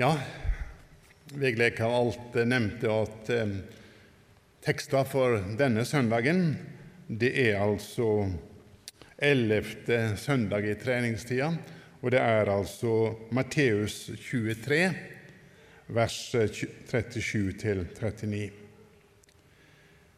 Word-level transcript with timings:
Ja, 0.00 0.14
Vigleg 1.34 1.76
har 1.76 1.92
alt 1.92 2.36
nevnt 2.48 2.84
at 2.88 3.28
eh, 3.34 3.50
teksten 4.64 5.04
for 5.04 5.34
denne 5.58 5.84
søndagen 5.84 6.54
det 7.04 7.28
er 7.42 7.58
altså 7.60 8.06
ellevte 9.20 9.98
søndag 10.16 10.70
i 10.70 10.78
treningstida, 10.80 11.50
og 12.00 12.16
det 12.16 12.22
er 12.22 12.48
altså 12.48 12.94
Matteus 13.36 13.98
23, 14.24 14.80
vers 15.92 16.18
37 16.32 17.84
39. 18.00 18.50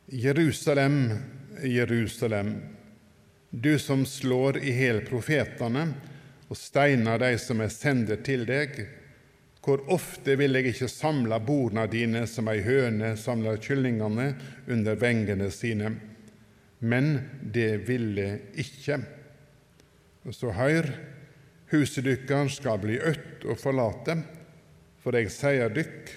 Jerusalem, 0.06 0.98
Jerusalem, 1.66 2.54
du 3.50 3.74
som 3.82 4.06
slår 4.06 4.62
i 4.62 4.78
hjel 4.78 5.02
profetene 5.10 5.88
og 6.46 6.54
steiner 6.68 7.18
de 7.26 7.34
som 7.50 7.66
er 7.66 7.78
sendet 7.82 8.22
til 8.30 8.46
deg. 8.46 8.84
Hvor 9.62 9.84
ofte 9.94 10.34
vil 10.38 10.58
jeg 10.58 10.72
ikke 10.72 10.88
samle 10.90 11.38
bordene 11.46 11.86
dine 11.90 12.24
som 12.26 12.48
ei 12.50 12.64
høne 12.66 13.14
samler 13.20 13.60
kyllingene 13.62 14.32
under 14.66 14.98
vengene 14.98 15.50
sine? 15.54 15.92
Men 16.82 17.12
det 17.54 17.84
ville 17.86 18.40
ikke. 18.58 18.98
Og 20.26 20.34
så 20.34 20.50
hør, 20.56 20.88
huset 21.70 22.04
dykkar 22.06 22.50
skal 22.50 22.82
bli 22.82 22.98
ødt 22.98 23.46
og 23.46 23.60
forlate, 23.62 24.18
for 25.02 25.14
jeg 25.18 25.30
sier 25.34 25.70
dykk, 25.70 26.10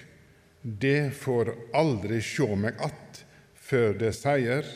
det 0.66 1.12
får 1.14 1.52
aldri 1.78 2.18
sjå 2.22 2.48
meg 2.58 2.74
att 2.82 3.22
før 3.66 3.94
det 3.98 4.12
sier, 4.14 4.66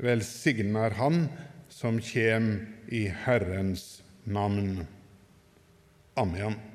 velsignar 0.00 0.96
Han 1.00 1.26
som 1.68 2.00
kjem 2.00 2.54
i 2.88 3.06
Herrens 3.24 4.02
navn. 4.24 4.86
Amen. 6.16 6.73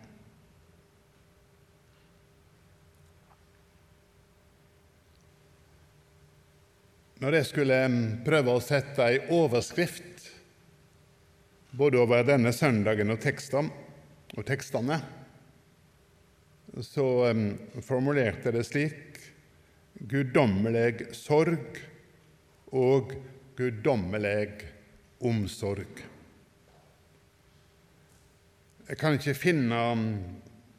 Når 7.19 7.35
jeg 7.35 7.47
skulle 7.49 7.77
prøve 8.23 8.53
å 8.55 8.61
sette 8.63 9.03
ei 9.03 9.17
overskrift 9.35 10.27
både 11.75 11.99
over 11.99 12.23
denne 12.23 12.53
søndagen 12.55 13.11
og 13.11 13.19
tekstene, 13.19 13.87
og 14.37 14.45
tekstene 14.47 14.95
så 16.85 17.07
formulerte 17.83 18.47
jeg 18.47 18.55
det 18.55 18.63
slik 18.67 19.19
guddommelig 20.07 21.09
sorg 21.17 21.81
og 22.79 23.11
guddommelig 23.59 24.45
omsorg. 25.27 26.05
Jeg 28.87 29.01
kan 29.01 29.19
ikke 29.19 29.35
finne 29.35 29.83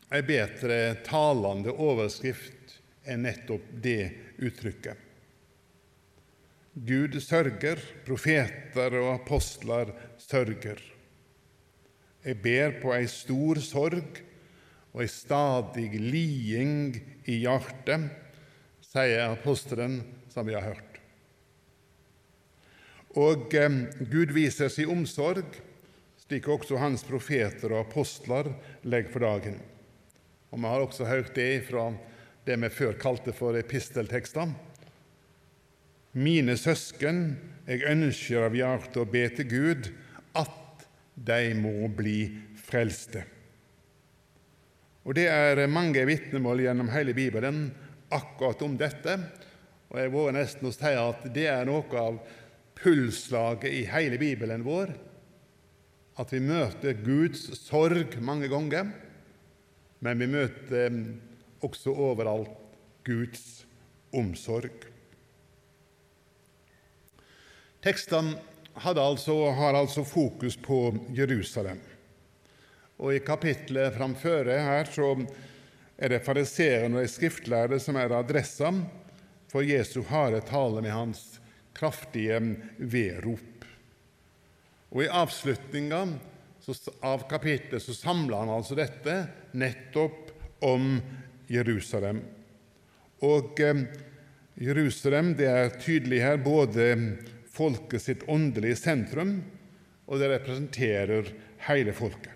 ei 0.08 0.24
bedre 0.24 0.80
talende 1.04 1.76
overskrift 1.76 2.78
enn 3.04 3.28
nettopp 3.28 3.68
det 3.84 4.02
uttrykket. 4.40 5.09
Gud 6.70 7.16
sørger, 7.18 7.80
profeter 8.06 8.94
og 9.00 9.16
apostler 9.16 9.90
sørger. 10.22 10.78
Jeg 12.22 12.36
ber 12.44 12.76
på 12.82 12.92
ei 12.94 13.08
stor 13.10 13.58
sorg 13.64 14.20
og 14.92 15.02
ei 15.02 15.08
stadig 15.10 15.88
liding 15.98 16.94
i 17.26 17.40
hjertet, 17.42 18.06
sier 18.86 19.32
apostelen, 19.32 19.98
som 20.30 20.46
vi 20.46 20.54
har 20.54 20.68
hørt. 20.68 21.00
Og 23.18 23.50
eh, 23.58 23.80
Gud 24.06 24.30
viser 24.36 24.70
sin 24.70 24.90
omsorg, 24.94 25.58
slik 26.22 26.46
også 26.46 26.78
hans 26.78 27.02
profeter 27.02 27.72
og 27.72 27.88
apostler 27.88 28.52
legger 28.86 29.10
for 29.10 29.26
dagen. 29.26 29.58
Og 30.54 30.58
Vi 30.58 30.66
har 30.70 30.86
også 30.86 31.04
hørt 31.04 31.34
det 31.34 31.66
fra 31.66 31.90
det 32.46 32.62
vi 32.62 32.70
før 32.70 32.94
kalte 32.98 33.34
for 33.34 33.58
episteltekster. 33.58 34.54
Mine 36.10 36.56
søsken, 36.58 37.36
jeg 37.70 37.84
ønsker 37.86 38.48
av 38.48 38.56
hjertet 38.58 38.96
å 38.98 39.06
be 39.06 39.28
til 39.30 39.46
Gud 39.46 39.90
at 40.34 40.82
de 41.14 41.52
må 41.54 41.86
bli 41.94 42.24
frelste. 42.58 43.22
Og 45.06 45.14
Det 45.14 45.28
er 45.30 45.70
mange 45.70 46.02
vitnemål 46.06 46.64
gjennom 46.66 46.90
hele 46.90 47.14
Bibelen 47.14 47.68
akkurat 48.10 48.62
om 48.66 48.74
dette. 48.78 49.16
Og 49.90 49.98
Jeg 50.02 50.12
våger 50.12 50.34
nesten 50.34 50.66
å 50.66 50.74
si 50.74 50.92
at 50.98 51.30
det 51.30 51.46
er 51.46 51.64
noe 51.70 52.02
av 52.02 52.18
pulslaget 52.74 53.70
i 53.70 53.86
hele 53.86 54.18
Bibelen 54.18 54.66
vår. 54.66 54.90
At 56.18 56.34
vi 56.34 56.42
møter 56.42 56.98
Guds 57.06 57.46
sorg 57.62 58.18
mange 58.18 58.50
ganger, 58.50 58.90
men 60.02 60.18
vi 60.18 60.26
møter 60.26 61.02
også 61.62 61.94
overalt 61.94 62.50
Guds 63.06 63.62
omsorg. 64.10 64.89
Tekstene 67.80 68.36
altså, 68.74 69.50
har 69.50 69.74
altså 69.74 70.04
fokus 70.04 70.56
på 70.56 70.96
Jerusalem. 71.16 71.80
Og 73.00 73.14
I 73.14 73.22
kapittelet 73.24 73.96
framføre 73.96 74.58
her 74.60 74.88
så 74.92 75.14
er 75.96 76.12
det 76.12 76.24
fariseerne 76.24 76.98
og 76.98 77.06
de 77.06 77.12
skriftlærde 77.12 77.78
som 77.80 77.96
er 77.96 78.12
adressa 78.12 78.72
for 79.50 79.64
Jesu 79.64 80.02
harde 80.08 80.42
tale 80.44 80.82
med 80.84 80.92
hans 80.92 81.40
kraftige 81.72 82.40
vedrop. 82.76 83.64
Og 84.90 85.04
I 85.04 85.12
avslutninga 85.22 86.02
av 87.02 87.24
kapittelet 87.30 87.82
så 87.82 87.96
samler 87.96 88.42
han 88.42 88.52
altså 88.52 88.76
dette 88.76 89.16
nettopp 89.56 90.30
om 90.68 90.98
Jerusalem. 91.48 92.20
Og 93.24 93.60
eh, 93.64 93.84
Jerusalem 94.60 95.32
det 95.38 95.48
er 95.48 95.76
tydelig 95.80 96.20
her 96.20 96.40
både 96.44 96.92
folket 97.60 98.02
sitt 98.02 98.22
åndelige 98.28 98.78
sentrum, 98.80 99.34
og 100.08 100.20
det 100.20 100.30
representerer 100.32 101.28
hele 101.68 101.92
folket. 101.92 102.32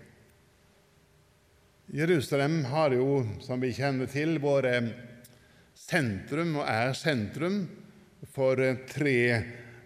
Jerusalem 1.95 2.63
har 2.69 2.93
jo, 2.93 3.23
som 3.41 3.61
vi 3.61 3.73
kjenner 3.73 4.09
til, 4.09 4.37
vært 4.41 4.93
sentrum 5.77 6.59
og 6.61 6.69
er 6.69 6.93
sentrum 6.97 7.63
for 8.33 8.61
tre 8.89 9.19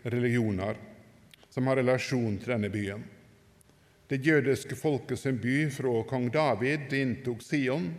religioner 0.07 0.78
som 1.49 1.67
har 1.67 1.79
relasjon 1.81 2.38
til 2.39 2.53
denne 2.53 2.69
byen. 2.72 3.01
Det 4.09 4.22
jødiske 4.25 4.78
folket 4.79 5.19
sin 5.22 5.38
by 5.41 5.67
fra 5.73 6.01
kong 6.09 6.29
David 6.33 6.94
inntok 6.97 7.44
Sion. 7.45 7.89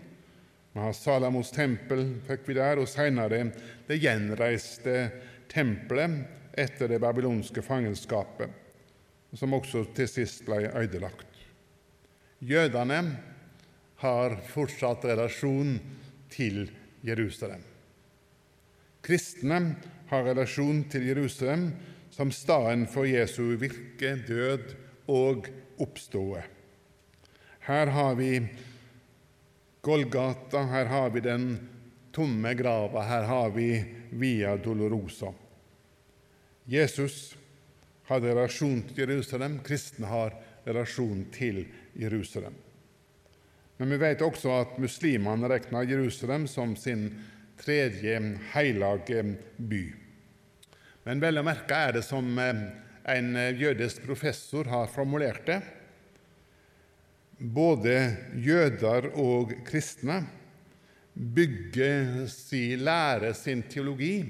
Vi 0.73 0.81
har 0.81 0.95
Salamos 0.97 1.53
tempel, 1.55 2.07
fikk 2.27 2.49
vi 2.49 2.57
der, 2.59 2.81
og 2.81 2.89
senere 2.91 3.45
det 3.87 4.01
gjenreiste 4.01 4.97
tempelet 5.51 6.40
etter 6.53 6.89
det 6.89 7.01
babylonske 7.03 7.63
fangenskapet, 7.63 8.51
som 9.33 9.55
også 9.55 9.85
til 9.95 10.09
sist 10.11 10.45
ble 10.47 10.65
ødelagt. 10.69 11.27
Jødene 12.41 13.01
har 14.01 14.37
fortsatt 14.49 15.05
relasjon 15.05 15.77
til 16.33 16.65
Jerusalem. 17.05 17.63
Kristne 19.05 19.61
har 20.11 20.25
relasjon 20.25 20.85
til 20.93 21.07
Jerusalem 21.09 21.71
som 22.11 22.33
staden 22.33 22.87
for 22.91 23.09
Jesu 23.09 23.57
virke, 23.61 24.17
død 24.27 24.75
og 25.09 25.49
oppståe. 25.81 26.43
Her 27.69 27.93
har 27.95 28.17
vi 28.19 28.41
Golgata, 29.81 30.65
her 30.69 30.91
har 30.91 31.11
vi 31.11 31.21
den 31.25 31.47
tomme 32.13 32.55
grava, 32.55 33.05
her 33.07 33.29
har 33.29 33.53
vi 33.55 33.69
Via 34.11 34.57
Dolorosa. 34.57 35.31
Jesus 36.71 37.35
hadde 38.07 38.31
relasjon 38.31 38.85
til 38.87 39.03
Jerusalem, 39.03 39.59
kristne 39.67 40.07
har 40.07 40.37
relasjon 40.67 41.25
til 41.35 41.65
Jerusalem. 41.99 42.55
Men 43.81 43.95
vi 43.95 43.99
vet 43.99 44.23
også 44.23 44.53
at 44.55 44.77
muslimene 44.79 45.49
regner 45.51 45.89
Jerusalem 45.89 46.47
som 46.51 46.77
sin 46.79 47.09
tredje 47.59 48.19
hellige 48.53 49.25
by. 49.57 49.83
Men 51.09 51.23
vel 51.23 51.41
å 51.41 51.47
merke 51.47 51.75
er 51.75 51.97
det 51.97 52.05
som 52.07 52.29
eh, 52.39 52.63
en 53.09 53.31
jødisk 53.57 54.05
professor 54.05 54.69
har 54.71 54.93
formulert 54.93 55.47
det. 55.49 55.59
Både 57.41 57.97
jøder 58.37 59.09
og 59.19 59.57
kristne 59.67 60.21
bygger 61.15 62.29
sin 62.31 62.85
lære, 62.85 63.33
sin 63.35 63.65
teologi, 63.67 64.21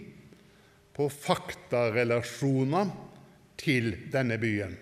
på 1.00 1.06
faktarelasjoner 1.08 2.88
til 3.56 3.94
denne 4.12 4.36
byen, 4.36 4.74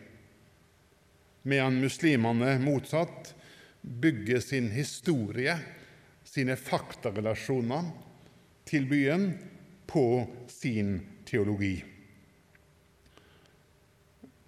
medan 1.47 1.76
muslimene 1.79 2.56
motsatt 2.59 3.29
bygger 4.03 4.41
sin 4.43 4.67
historie, 4.75 5.53
sine 6.26 6.56
faktarelasjoner 6.59 7.87
til 8.67 8.88
byen, 8.91 9.29
på 9.87 10.26
sin 10.50 10.97
teologi. 11.29 11.76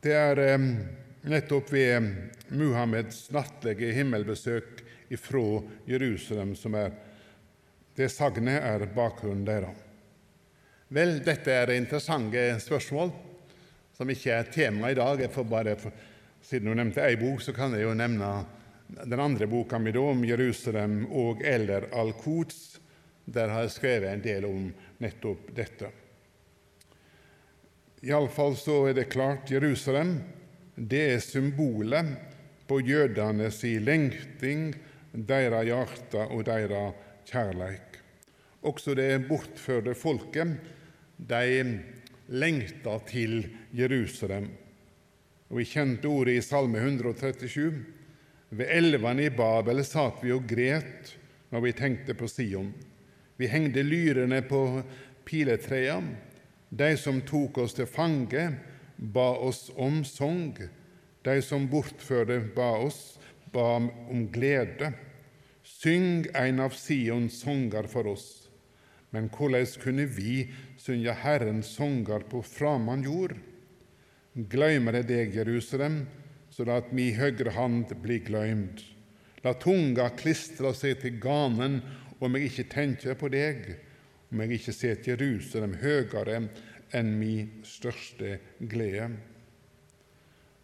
Det 0.02 0.16
er 0.16 0.42
eh, 0.42 0.64
nettopp 1.22 1.70
ved 1.70 2.08
Muhammeds 2.50 3.28
nattlige 3.30 3.92
himmelbesøk 3.94 4.82
ifra 5.14 5.44
Jerusalem, 5.86 6.56
som 6.58 6.74
er 6.82 6.98
det 7.94 8.10
sagnet 8.10 8.58
er 8.58 8.88
bakgrunnen 8.98 9.46
deres. 9.46 9.86
Vel, 10.90 11.20
dette 11.22 11.52
er 11.54 11.70
interessante 11.70 12.40
spørsmål 12.58 13.12
som 13.94 14.08
ikke 14.10 14.32
er 14.34 14.48
tema 14.50 14.88
i 14.90 14.96
dag. 14.98 15.20
Jeg 15.22 15.30
får 15.30 15.44
bare, 15.46 15.76
Siden 16.42 16.66
du 16.66 16.74
nevnte 16.74 17.04
ei 17.04 17.14
bok, 17.20 17.42
så 17.44 17.52
kan 17.54 17.76
jeg 17.76 17.84
jo 17.84 17.92
nevne 17.94 18.30
den 18.88 19.20
andre 19.22 19.46
boka 19.46 19.78
mi 19.78 19.92
om 19.94 20.24
Jerusalem 20.26 21.04
og 21.14 21.44
eller 21.46 21.86
Al-Quds. 21.94 22.80
Der 23.22 23.52
har 23.52 23.68
jeg 23.68 23.74
skrevet 23.76 24.10
en 24.10 24.24
del 24.24 24.48
om 24.48 24.64
nettopp 24.98 25.52
dette. 25.54 25.92
Iallfall 28.02 28.58
så 28.58 28.80
er 28.88 28.98
det 28.98 29.12
klart 29.12 29.52
Jerusalem 29.52 30.16
det 30.74 31.04
er 31.12 31.22
symbolet 31.22 32.10
på 32.66 32.80
jødene 32.82 33.52
si 33.54 33.76
lengting, 33.78 34.72
deres 35.12 35.70
hjerte 35.70 36.26
og 36.26 36.44
deres 36.50 36.98
kjærleik. 37.30 38.02
Også 38.66 38.98
det 38.98 39.28
bortførte 39.28 39.94
folket, 39.94 40.58
de 41.28 41.78
lengta 42.30 42.98
til 43.08 43.44
Jerusalem. 43.76 44.48
Og 45.50 45.58
Vi 45.58 45.64
kjente 45.64 46.08
ordet 46.08 46.38
i 46.38 46.44
Salme 46.44 46.78
137. 46.78 47.84
Ved 48.50 48.66
elvene 48.70 49.26
i 49.26 49.34
Babel 49.34 49.82
satt 49.84 50.22
vi 50.22 50.32
og 50.34 50.46
gret 50.48 51.14
når 51.50 51.64
vi 51.66 51.72
tenkte 51.74 52.14
på 52.14 52.28
Sion. 52.30 52.72
Vi 53.36 53.48
hengte 53.50 53.82
lyrene 53.82 54.42
på 54.42 54.82
piletrea. 55.26 56.00
De 56.70 56.96
som 56.96 57.20
tok 57.26 57.58
oss 57.58 57.74
til 57.74 57.86
fange, 57.90 58.50
ba 58.96 59.30
oss 59.38 59.70
om 59.76 60.04
sang. 60.04 60.54
De 61.26 61.40
som 61.42 61.66
bortførte, 61.70 62.40
ba 62.54 62.76
oss, 62.86 63.18
ba 63.52 63.80
om 63.80 64.28
glede. 64.32 64.92
Syng 65.62 66.26
en 66.34 66.60
av 66.62 66.76
Sions 66.78 67.42
sanger 67.42 67.90
for 67.90 68.14
oss. 68.14 68.39
Men 69.10 69.28
hvordan 69.34 69.66
kunne 69.82 70.06
vi 70.06 70.34
synge 70.78 71.14
Herrens 71.22 71.74
sanger 71.76 72.22
på 72.30 72.42
framand 72.46 73.04
jord? 73.08 73.34
Gløymer 74.34 75.00
jeg 75.00 75.08
deg, 75.08 75.36
Jerusalem, 75.40 76.04
så 76.50 76.66
la 76.66 76.78
mi 76.94 77.10
høyre 77.16 77.54
hand 77.56 77.90
bli 78.02 78.20
gløymd. 78.22 78.84
La 79.42 79.54
tunga 79.58 80.10
klistre 80.14 80.72
seg 80.76 81.00
til 81.02 81.18
ganen 81.22 81.80
om 82.20 82.36
jeg 82.36 82.50
ikke 82.50 82.68
tenker 82.74 83.18
på 83.18 83.30
deg, 83.32 83.64
om 84.30 84.42
jeg 84.44 84.60
ikke 84.60 84.76
setter 84.76 85.16
Jerusalem 85.16 85.74
høyere 85.80 86.42
enn 86.94 87.12
min 87.18 87.50
største 87.66 88.38
glede. 88.60 89.10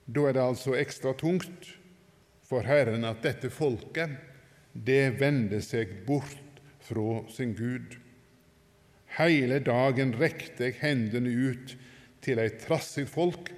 Da 0.06 0.28
er 0.28 0.36
det 0.36 0.44
altså 0.44 0.76
ekstra 0.78 1.16
tungt 1.18 1.72
for 2.46 2.62
Herren 2.62 3.06
at 3.08 3.24
dette 3.26 3.50
folket, 3.50 4.12
det 4.70 5.16
vender 5.18 5.62
seg 5.64 6.04
bort 6.06 6.60
fra 6.86 7.22
sin 7.32 7.56
Gud. 7.58 7.96
Hele 9.16 9.62
dagen 9.64 10.12
rekte 10.20 10.68
jeg 10.68 10.80
hendene 10.82 11.30
ut 11.32 11.72
til 12.24 12.40
ei 12.42 12.50
trassig 12.60 13.06
folk 13.08 13.48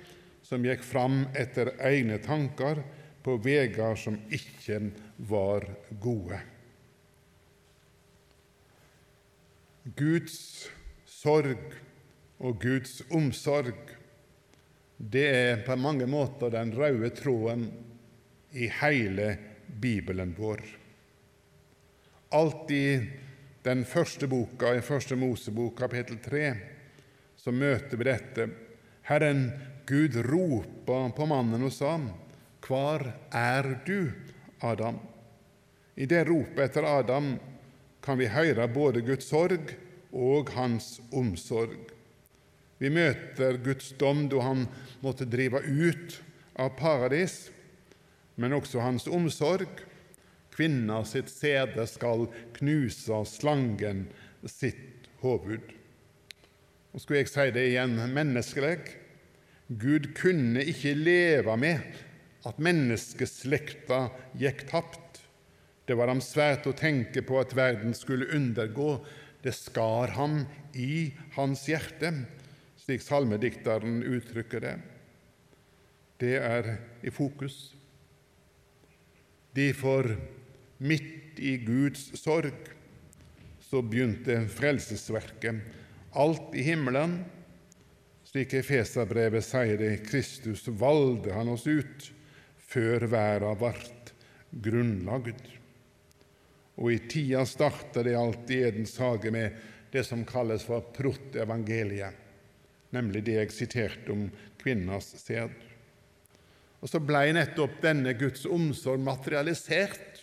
som 0.47 0.63
gikk 0.65 0.85
fram 0.87 1.25
etter 1.37 1.73
egne 1.85 2.21
tanker 2.23 2.85
på 3.25 3.35
veier 3.43 3.99
som 3.99 4.17
ikke 4.31 4.79
var 5.29 5.67
gode. 6.01 6.39
Guds 9.99 10.69
sorg 11.09 11.75
og 12.39 12.61
Guds 12.63 13.01
omsorg, 13.15 13.75
det 14.99 15.27
er 15.27 15.63
på 15.67 15.77
mange 15.79 16.07
måter 16.11 16.53
den 16.55 16.71
røde 16.77 17.11
tråden 17.17 17.67
i 18.53 18.69
hele 18.81 19.33
Bibelen 19.67 20.35
vår. 20.39 20.63
Alt 22.37 22.71
i 22.75 22.85
den 23.67 23.85
første 23.85 24.29
boka, 24.31 24.73
i 24.77 24.85
Første 24.85 25.17
Mosebok, 25.19 25.77
kapittel 25.81 26.19
3, 26.23 26.53
så 27.37 27.53
møter 27.53 27.99
vi 27.99 28.07
dette. 28.07 28.49
Herren 29.09 29.51
Gud 29.89 30.17
ropa 30.29 31.01
på 31.17 31.27
mannen 31.27 31.65
og 31.67 31.73
sa, 31.73 31.97
Hvor 32.65 33.05
er 33.33 33.71
du, 33.87 34.13
Adam? 34.61 34.99
I 35.97 36.07
det 36.07 36.27
ropet 36.29 36.61
etter 36.69 36.87
Adam 36.87 37.33
kan 38.05 38.19
vi 38.19 38.31
høre 38.31 38.69
både 38.71 39.03
Guds 39.03 39.27
sorg 39.27 39.73
og 40.13 40.53
hans 40.55 40.99
omsorg. 41.11 41.91
Vi 42.79 42.91
møter 42.95 43.59
Guds 43.59 43.91
dom 43.99 44.29
da 44.31 44.43
han 44.45 44.67
måtte 45.03 45.27
drive 45.27 45.65
ut 45.67 46.21
av 46.59 46.77
paradis, 46.79 47.49
men 48.39 48.55
også 48.55 48.85
hans 48.85 49.09
omsorg. 49.11 49.67
Kvinna 50.59 51.05
sitt 51.07 51.31
sæde 51.31 51.85
skal 51.87 52.27
knuse 52.57 53.21
slangen 53.31 54.09
sitt 54.43 55.07
hoved. 55.23 55.63
Og 56.91 56.99
skulle 56.99 57.21
jeg 57.23 57.31
si 57.31 57.45
det 57.55 57.69
igjen 57.69 57.95
menneskelig 58.11 58.81
Gud 59.69 60.09
kunne 60.19 60.65
ikke 60.67 60.97
leve 60.97 61.55
med 61.61 61.99
at 62.49 62.59
menneskeslekta 62.59 64.09
gikk 64.41 64.65
tapt. 64.71 65.21
Det 65.87 65.95
var 65.95 66.11
ham 66.11 66.23
svært 66.25 66.67
å 66.67 66.75
tenke 66.75 67.23
på 67.23 67.39
at 67.39 67.55
verden 67.55 67.95
skulle 67.95 68.31
undergå 68.35 68.97
det 69.45 69.55
skar 69.55 70.17
ham 70.17 70.41
i 70.75 71.13
hans 71.37 71.69
hjerte, 71.71 72.11
slik 72.83 73.05
salmedikteren 73.05 74.01
uttrykker 74.03 74.65
det. 74.65 74.75
Det 76.19 76.35
er 76.43 76.73
i 77.07 77.13
fokus. 77.15 77.77
Derfor, 79.55 80.11
midt 80.79 81.39
i 81.39 81.57
Guds 81.63 82.11
sorg, 82.19 82.73
så 83.61 83.83
begynte 83.83 84.47
frelsesverket. 84.49 85.61
Alt 86.17 86.55
i 86.57 86.65
himmelen, 86.65 87.19
slik 88.25 88.55
Efeserbrevet 88.57 89.45
sier 89.45 89.77
det, 89.81 89.93
Kristus 90.09 90.65
valgte 90.69 91.35
han 91.37 91.51
oss 91.53 91.67
ut 91.69 92.09
før 92.69 93.07
verda 93.13 93.53
vart 93.61 94.13
grunnlagd. 94.51 95.43
Og 96.79 96.93
i 96.95 96.99
tida 97.11 97.45
starta 97.49 98.05
det 98.07 98.17
alt 98.17 98.51
i 98.55 98.63
Edens 98.69 98.97
hage 99.03 99.33
med 99.35 99.57
det 99.93 100.05
som 100.07 100.25
kalles 100.29 100.67
for 100.69 100.85
protevangeliet, 100.95 102.15
nemlig 102.95 103.25
det 103.27 103.39
jeg 103.41 103.55
siterte 103.55 104.15
om 104.15 104.29
kvinnas 104.61 105.11
sæd. 105.21 105.53
Og 106.79 106.91
så 106.93 107.01
blei 107.03 107.33
nettopp 107.35 107.81
denne 107.83 108.13
Guds 108.17 108.45
omsorg 108.47 109.03
materialisert 109.03 110.18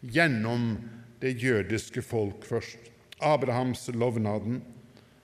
gjennom 0.00 0.76
det 1.20 1.36
jødiske 1.42 2.02
folk 2.02 2.44
først. 2.44 2.90
Abrahams 3.20 3.88
lovnaden. 3.94 4.60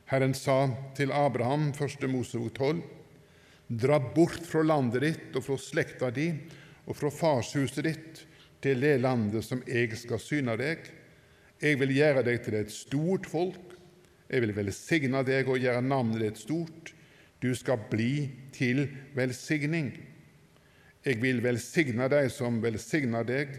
Herren 0.08 0.34
sa 0.34 0.70
til 0.96 1.12
Abraham, 1.12 1.70
1. 1.72 2.08
Mosebok 2.10 2.54
12, 2.54 2.82
dra 3.68 3.98
bort 4.00 4.44
fra 4.44 4.64
landet 4.64 5.04
ditt 5.04 5.36
og 5.36 5.46
fra 5.46 5.56
slekta 5.60 6.10
di 6.12 6.28
og 6.84 6.96
fra 6.98 7.10
farshuset 7.12 7.86
ditt 7.86 8.22
til 8.62 8.82
det 8.84 8.98
landet 9.00 9.44
som 9.46 9.62
jeg 9.66 9.96
skal 9.96 10.20
syne 10.20 10.56
deg. 10.60 10.84
Jeg 11.62 11.78
vil 11.80 11.94
gjøre 11.96 12.24
deg 12.26 12.42
til 12.44 12.58
et 12.58 12.72
stort 12.74 13.28
folk. 13.30 13.76
Jeg 14.28 14.44
vil 14.44 14.54
velsigne 14.56 15.22
deg 15.26 15.48
og 15.48 15.60
gjøre 15.60 15.84
navnet 15.84 16.24
ditt 16.24 16.40
stort. 16.42 16.92
Du 17.42 17.52
skal 17.58 17.80
bli 17.90 18.30
til 18.54 18.86
velsigning. 19.16 19.92
Jeg 21.02 21.18
vil 21.22 21.42
velsigne 21.42 22.06
deg 22.10 22.28
som 22.30 22.60
velsigner 22.62 23.26
deg, 23.26 23.56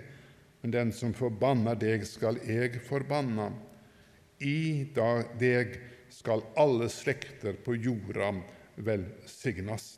men 0.64 0.72
den 0.72 0.92
som 0.96 1.12
forbanner 1.12 1.76
deg, 1.76 2.06
skal 2.08 2.38
jeg 2.48 2.80
forbanne. 2.88 3.50
I 4.40 4.88
deg 4.96 5.76
skal 6.08 6.46
alle 6.56 6.88
slekter 6.92 7.58
på 7.66 7.76
jorda 7.76 8.30
velsignes. 8.80 9.98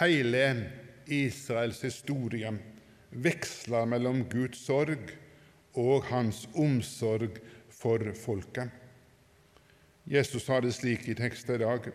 Hele 0.00 0.42
Israels 1.06 1.84
historie 1.86 2.50
veksler 3.14 3.86
mellom 3.86 4.24
Guds 4.26 4.64
sorg 4.66 5.12
og 5.78 6.08
hans 6.10 6.44
omsorg 6.58 7.38
for 7.70 8.02
folket. 8.18 8.72
Jesus 10.10 10.48
sa 10.48 10.58
det 10.60 10.74
slik 10.74 11.06
i 11.08 11.14
teksten 11.14 11.54
i 11.54 11.62
dag.: 11.62 11.92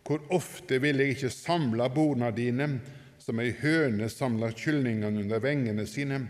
Hvor 0.00 0.24
ofte 0.32 0.80
vil 0.80 0.96
jeg 1.02 1.18
ikke 1.18 1.30
samle 1.34 1.90
borna 1.92 2.32
dine, 2.32 2.78
som 3.26 3.40
ei 3.42 3.50
høne 3.58 4.06
samler 4.12 4.54
kyllingene 4.54 5.24
under 5.24 5.42
vengene 5.42 5.86
sine? 5.90 6.20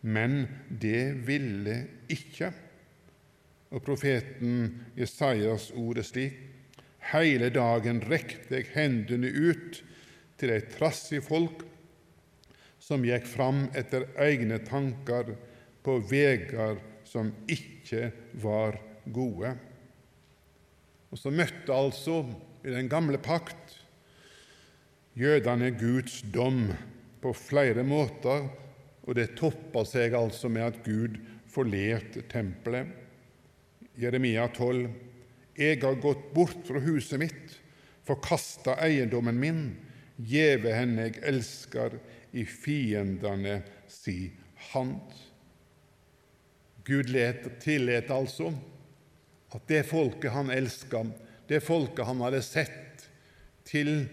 Men 0.00 0.46
det 0.72 1.26
ville 1.26 1.76
ikke. 2.08 2.48
Og 3.70 3.84
profeten 3.84 4.70
Jesajas 4.96 5.68
ord 5.76 6.00
er 6.00 6.08
slik.: 6.08 6.38
Hele 7.12 7.50
dagen 7.52 8.00
rekte 8.08 8.56
jeg 8.56 8.70
hendene 8.74 9.28
ut 9.28 9.82
til 10.40 10.52
et 10.54 10.72
trassig 10.72 11.20
folk 11.24 11.66
som 12.80 13.04
gikk 13.04 13.26
fram 13.28 13.66
etter 13.76 14.06
egne 14.20 14.60
tanker 14.64 15.34
på 15.84 15.98
veier 16.08 16.80
som 17.08 17.32
ikke 17.48 18.10
var 18.40 18.78
gode. 19.12 19.52
Og 21.10 21.18
så 21.18 21.32
møtte 21.34 21.74
altså 21.74 22.22
i 22.64 22.72
den 22.72 22.88
gamle 22.88 23.18
pakt 23.20 23.79
jødene 25.20 25.70
Guds 25.76 26.22
dom 26.32 26.70
på 27.20 27.32
flere 27.36 27.84
måter, 27.84 28.46
og 29.04 29.16
det 29.18 29.34
topper 29.36 29.84
seg 29.88 30.16
altså 30.16 30.48
med 30.52 30.64
at 30.64 30.80
Gud 30.86 31.18
forlerte 31.50 32.24
tempelet. 32.30 32.88
Jeremia 34.00 34.46
12. 34.48 34.86
Jeg 35.58 35.80
har 35.82 35.98
gått 36.00 36.30
bort 36.32 36.62
fra 36.64 36.80
huset 36.80 37.20
mitt, 37.20 37.56
forkasta 38.06 38.78
eiendommen 38.80 39.36
min, 39.36 39.64
gjeve 40.16 40.72
henne 40.72 41.08
jeg 41.08 41.20
elsker, 41.28 41.98
i 42.30 42.44
fiendene 42.46 43.56
si 43.90 44.30
hand. 44.70 45.02
Gud 46.86 47.10
tillet 47.60 48.12
altså 48.14 48.52
at 49.50 49.66
det 49.66 49.82
folket 49.88 50.30
han 50.30 50.52
elska, 50.54 51.02
det 51.50 51.58
folket 51.66 52.06
han 52.06 52.22
hadde 52.22 52.42
sett 52.46 53.08
til 53.66 54.06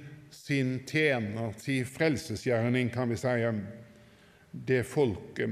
sin 0.47 0.79
tjener, 0.87 1.53
sin 1.57 1.85
frelsesgjerning, 1.85 2.89
kan 2.89 3.09
vi 3.09 3.17
si, 3.19 3.51
det 4.51 4.83
folket 4.87 5.49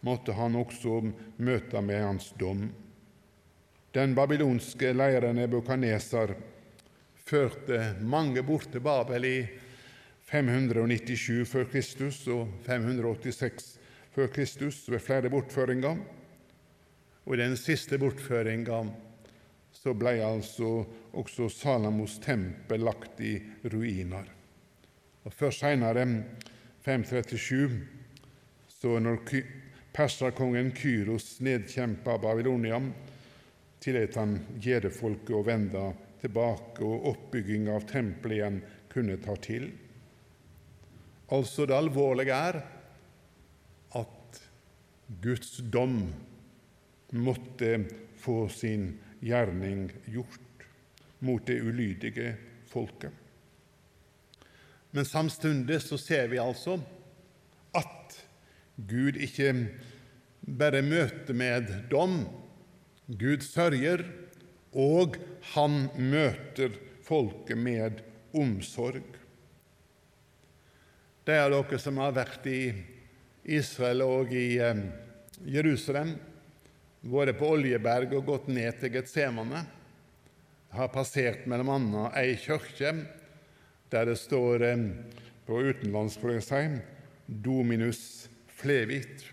måtte 0.00 0.32
han 0.32 0.56
også 0.56 1.02
møte 1.36 1.82
med 1.84 2.00
hans 2.00 2.30
dom. 2.40 2.64
Den 3.92 4.14
babylonske 4.16 4.94
leiren 4.96 5.36
Nebukadnesar 5.36 6.32
førte 7.20 7.82
mange 8.00 8.40
bort 8.42 8.70
til 8.72 8.80
Babel 8.80 9.28
i 9.28 9.36
597 10.32 11.44
før 11.52 11.68
Kristus 11.68 12.24
og 12.32 12.48
586 12.64 13.74
før 14.16 14.32
Kristus 14.32 14.86
ved 14.88 15.04
flere 15.04 15.28
bortføringer. 15.28 16.00
Og 17.28 17.36
i 17.36 17.42
den 17.44 17.58
siste 17.60 18.00
bortføringa 18.00 18.80
så 19.82 19.94
ble 19.98 20.14
altså 20.22 20.84
også 21.18 21.48
Salamos 21.50 22.20
tempel 22.22 22.84
lagt 22.86 23.20
i 23.20 23.34
ruiner. 23.66 24.28
Og 25.26 25.34
Først 25.34 25.64
seinere, 25.64 26.06
537, 26.82 27.74
så 28.70 28.98
når 29.02 29.18
perserkongen 29.94 30.70
Kyros 30.74 31.40
nedkjempa 31.42 32.16
Babylonia, 32.22 32.78
tillot 33.82 34.18
han 34.18 34.38
jødefolket 34.62 35.34
å 35.34 35.44
vende 35.46 35.84
tilbake, 36.22 36.86
og 36.86 37.08
oppbygging 37.12 37.68
av 37.74 37.86
tempelet 37.90 38.38
igjen 38.38 38.62
kunne 38.92 39.18
ta 39.22 39.34
til. 39.42 39.66
Altså, 41.32 41.66
det 41.66 41.74
alvorlige 41.74 42.38
er 42.38 42.60
at 43.98 44.42
Guds 45.22 45.56
dom 45.74 46.04
måtte 47.18 47.78
få 48.22 48.44
sin 48.52 48.92
gjerning 49.22 49.86
gjort 50.10 50.66
mot 51.22 51.44
det 51.46 51.60
ulydige 51.62 52.34
folket. 52.66 53.12
Men 54.90 55.06
samtidig 55.08 55.80
så 55.82 55.98
ser 55.98 56.28
vi 56.28 56.40
altså 56.42 56.76
at 57.78 58.16
Gud 58.76 59.16
ikke 59.16 59.54
bare 60.42 60.82
møter 60.82 61.36
med 61.36 61.70
dom. 61.90 62.24
Gud 63.06 63.44
sørger, 63.46 64.04
og 64.72 65.16
han 65.54 65.86
møter 65.96 66.74
folket 67.04 67.58
med 67.58 68.02
omsorg. 68.36 69.04
De 71.22 71.38
av 71.38 71.52
dere 71.54 71.78
som 71.78 72.00
har 72.02 72.14
vært 72.16 72.46
i 72.50 72.60
Israel 73.56 74.02
og 74.04 74.32
i 74.34 74.56
eh, 74.62 74.84
Jerusalem, 75.46 76.16
vært 77.02 77.34
på 77.38 77.48
Oljeberg 77.56 78.14
og 78.14 78.26
gått 78.26 78.50
ned 78.52 78.78
til 78.78 78.92
Getsemane, 78.94 79.64
har 80.72 80.92
passert 80.94 81.44
annet 81.74 82.14
ei 82.16 82.36
kirke 82.40 82.92
der 83.92 84.06
det 84.08 84.16
står 84.16 84.62
på 85.44 85.58
utenlandsk 85.68 86.20
for 86.22 86.40
si, 86.40 86.80
'Dominus 87.28 88.28
flevit'. 88.48 89.26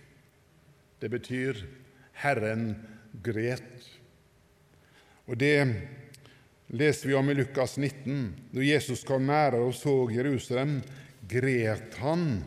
Det 0.99 1.09
betyr 1.09 1.55
'Herren 2.13 2.75
gret'. 3.23 3.87
Og 5.27 5.37
Det 5.39 5.75
leser 6.69 7.07
vi 7.07 7.13
om 7.13 7.29
i 7.29 7.33
Lukas 7.33 7.77
19. 7.77 8.35
Da 8.53 8.61
Jesus 8.61 9.03
kom 9.03 9.21
nærere 9.21 9.61
og 9.61 9.73
så 9.73 10.09
Jerusalem, 10.11 10.81
gret 11.29 11.95
han 11.97 12.43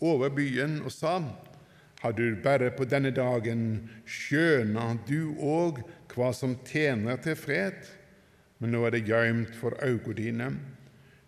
over 0.00 0.28
byen 0.28 0.82
og 0.82 0.92
sa:" 0.92 1.49
Har 2.00 2.12
du 2.16 2.36
bare 2.40 2.70
på 2.72 2.86
denne 2.88 3.10
dagen 3.12 3.64
skjøna 4.08 4.94
du 5.04 5.34
òg 5.36 5.82
hva 6.14 6.30
som 6.32 6.54
tjener 6.64 7.20
til 7.20 7.36
fred? 7.36 7.76
Men 8.60 8.72
nå 8.72 8.86
er 8.86 8.94
det 8.96 9.08
gøymt 9.08 9.52
for 9.56 9.76
øynene 9.84 10.16
dine. 10.16 10.48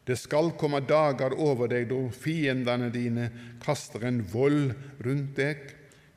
Det 0.09 0.17
skal 0.19 0.51
komme 0.59 0.81
dager 0.89 1.37
over 1.37 1.69
deg 1.71 1.91
da 1.93 2.01
fiendene 2.17 2.89
dine 2.91 3.29
kaster 3.63 4.09
en 4.09 4.23
vold 4.33 4.73
rundt 5.05 5.37
deg, 5.37 5.61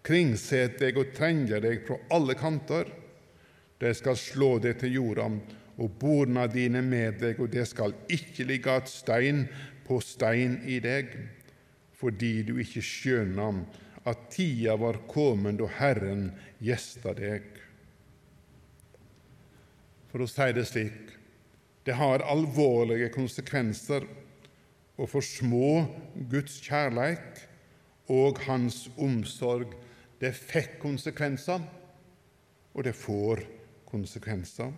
kringset 0.05 0.79
deg 0.79 0.97
og 0.97 1.12
trenger 1.17 1.62
deg 1.62 1.83
fra 1.85 2.00
alle 2.15 2.33
kanter. 2.39 2.89
De 3.77 3.91
skal 3.93 4.17
slå 4.17 4.55
deg 4.63 4.79
til 4.79 4.97
jorda 5.01 5.29
og 5.75 5.97
borna 6.00 6.47
dine 6.47 6.79
med 6.81 7.19
deg, 7.19 7.39
og 7.43 7.51
det 7.51 7.67
skal 7.67 7.93
ikke 8.07 8.47
ligge 8.47 8.71
at 8.71 8.88
stein 8.88 9.43
på 9.85 10.00
stein 10.01 10.62
i 10.63 10.79
deg, 10.79 11.12
fordi 12.00 12.39
du 12.47 12.55
ikke 12.63 12.83
skjønner 12.83 13.59
at 14.05 14.27
tida 14.33 14.75
var 14.77 15.01
kommet 15.09 15.57
da 15.59 15.67
Herren 15.79 16.29
gjesta 16.63 17.13
deg. 17.17 17.45
For 20.12 20.24
å 20.24 20.29
si 20.29 20.51
det 20.55 20.65
slik 20.69 21.01
det 21.85 21.97
har 22.00 22.24
alvorlige 22.25 23.12
konsekvenser 23.13 24.07
å 24.97 25.05
forsmå 25.05 25.67
små 25.83 26.24
Guds 26.31 26.55
kjærleik 26.65 27.43
og 28.09 28.39
Hans 28.47 28.88
omsorg. 28.97 29.75
Det 30.17 30.31
fikk 30.33 30.79
konsekvenser, 30.81 31.59
og 32.74 32.88
det 32.88 32.95
får 32.97 33.43
konsekvenser. 33.85 34.71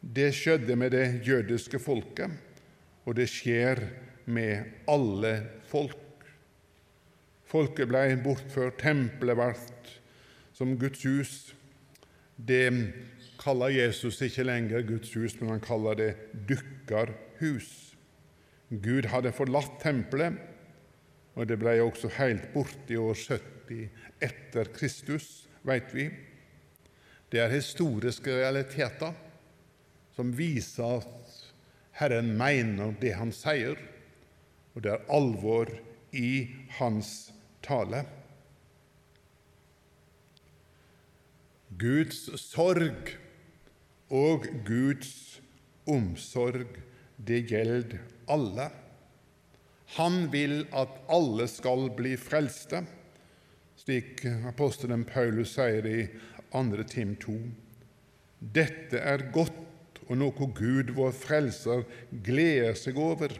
Det 0.00 0.30
skjedde 0.34 0.74
med 0.80 0.96
det 0.96 1.20
jødiske 1.28 1.78
folket 1.78 2.32
og 3.10 3.16
det 3.18 3.26
skjer 3.30 3.80
med 4.30 4.86
alle 4.90 5.34
folk. 5.70 6.09
Folket 7.50 7.88
ble 7.90 8.04
bortført, 8.22 8.78
tempelet 8.78 9.38
ble 9.38 9.54
som 10.54 10.76
Guds 10.78 11.02
hus. 11.02 11.32
Det 12.36 12.68
kaller 13.40 13.72
Jesus 13.74 14.20
ikke 14.22 14.44
lenger 14.46 14.84
Guds 14.86 15.14
hus, 15.16 15.34
men 15.40 15.56
han 15.56 15.64
kaller 15.64 15.98
det 15.98 16.10
dykkerhus. 16.46 17.70
Gud 18.70 19.08
hadde 19.10 19.32
forlatt 19.34 19.80
tempelet, 19.82 20.36
og 21.34 21.48
det 21.50 21.58
ble 21.58 21.74
også 21.82 22.12
helt 22.20 22.52
borte 22.54 22.94
i 22.94 23.00
år 23.00 23.18
70 23.18 23.88
etter 24.22 24.70
Kristus, 24.76 25.48
vet 25.66 25.90
vi. 25.94 26.06
Det 27.30 27.42
er 27.42 27.50
historiske 27.50 28.30
realiteter 28.30 29.16
som 30.14 30.30
viser 30.36 31.00
at 31.00 31.36
Herren 31.98 32.30
mener 32.38 32.94
det 33.00 33.16
han 33.18 33.34
sier, 33.34 33.74
og 34.74 34.84
det 34.84 34.94
er 34.94 35.10
alvor 35.10 35.70
i 36.14 36.46
hans 36.78 37.30
tale. 37.64 38.04
Guds 41.80 42.26
sorg 42.42 43.14
og 44.10 44.46
Guds 44.66 45.40
omsorg, 45.88 46.78
det 47.16 47.44
gjelder 47.50 48.00
alle. 48.30 48.68
Han 49.96 50.26
vil 50.32 50.64
at 50.76 51.00
alle 51.10 51.46
skal 51.50 51.88
bli 51.96 52.16
frelste, 52.20 52.82
slik 53.80 54.22
apostelen 54.50 55.06
Paulus 55.08 55.56
sier 55.56 55.86
i 55.88 56.04
2. 56.52 56.84
Tim 56.90 57.16
2. 57.22 57.36
Dette 58.40 59.00
er 59.00 59.28
godt 59.34 59.56
og 60.10 60.18
noe 60.18 60.48
Gud, 60.58 60.90
vår 60.96 61.12
Frelser, 61.14 61.84
gleder 62.10 62.74
seg 62.78 62.98
over, 62.98 63.30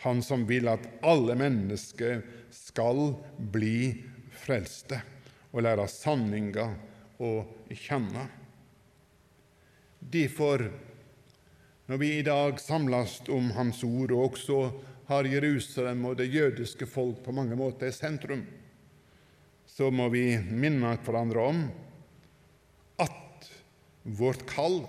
Han 0.00 0.22
som 0.24 0.46
vil 0.48 0.68
at 0.72 0.86
alle 1.04 1.36
mennesker 1.36 2.22
skal 2.54 3.12
bli 3.52 3.92
frelste 4.40 5.00
og 5.50 5.64
lære 5.66 5.86
sanninga 5.90 6.66
å 7.20 7.32
kjenne. 7.76 8.24
Derfor, 10.00 10.64
når 11.90 12.00
vi 12.00 12.14
i 12.16 12.24
dag 12.24 12.60
samles 12.62 13.18
om 13.28 13.50
Hans 13.56 13.82
ord, 13.84 14.14
og 14.14 14.30
også 14.30 14.60
har 15.10 15.28
Jerusalem 15.28 16.06
og 16.08 16.16
det 16.20 16.30
jødiske 16.30 16.88
folk 16.88 17.20
på 17.24 17.34
mange 17.36 17.58
måter 17.58 17.90
i 17.90 17.94
sentrum, 17.94 18.46
så 19.66 19.90
må 19.92 20.08
vi 20.12 20.24
minne 20.38 20.94
hverandre 21.04 21.44
om 21.52 21.60
at 23.02 23.50
vårt 24.16 24.46
kall 24.48 24.80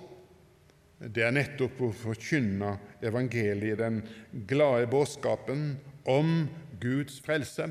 det 1.10 1.24
er 1.26 1.34
nettopp 1.34 1.80
å 1.82 1.90
forkynne 1.96 2.76
evangeliet, 3.02 3.80
den 3.80 4.02
glade 4.46 4.86
budskapen 4.90 5.72
om 6.06 6.46
Guds 6.82 7.18
frelse. 7.24 7.66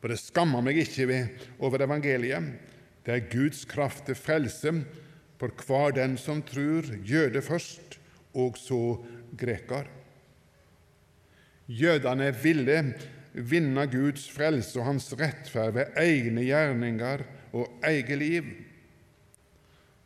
For 0.00 0.12
det 0.12 0.20
skammer 0.20 0.64
meg 0.64 0.82
ikke 0.82 1.22
over 1.64 1.86
evangeliet. 1.86 2.52
Det 3.04 3.12
er 3.14 3.28
Guds 3.32 3.64
kraft 3.68 4.04
til 4.08 4.18
frelse 4.18 4.74
for 5.40 5.52
hver 5.64 5.94
den 5.96 6.18
som 6.20 6.42
tror, 6.44 6.86
jøde 7.04 7.40
først, 7.44 7.98
og 8.34 8.56
så 8.58 8.98
greker. 9.38 9.88
Jødene 11.70 12.28
ville 12.42 12.78
vinne 13.32 13.86
Guds 13.90 14.26
frelse 14.30 14.78
og 14.78 14.88
Hans 14.90 15.08
rettferd 15.18 15.74
ved 15.76 15.96
egne 16.00 16.44
gjerninger 16.44 17.24
og 17.54 17.84
eget 17.86 18.18
liv. 18.20 18.50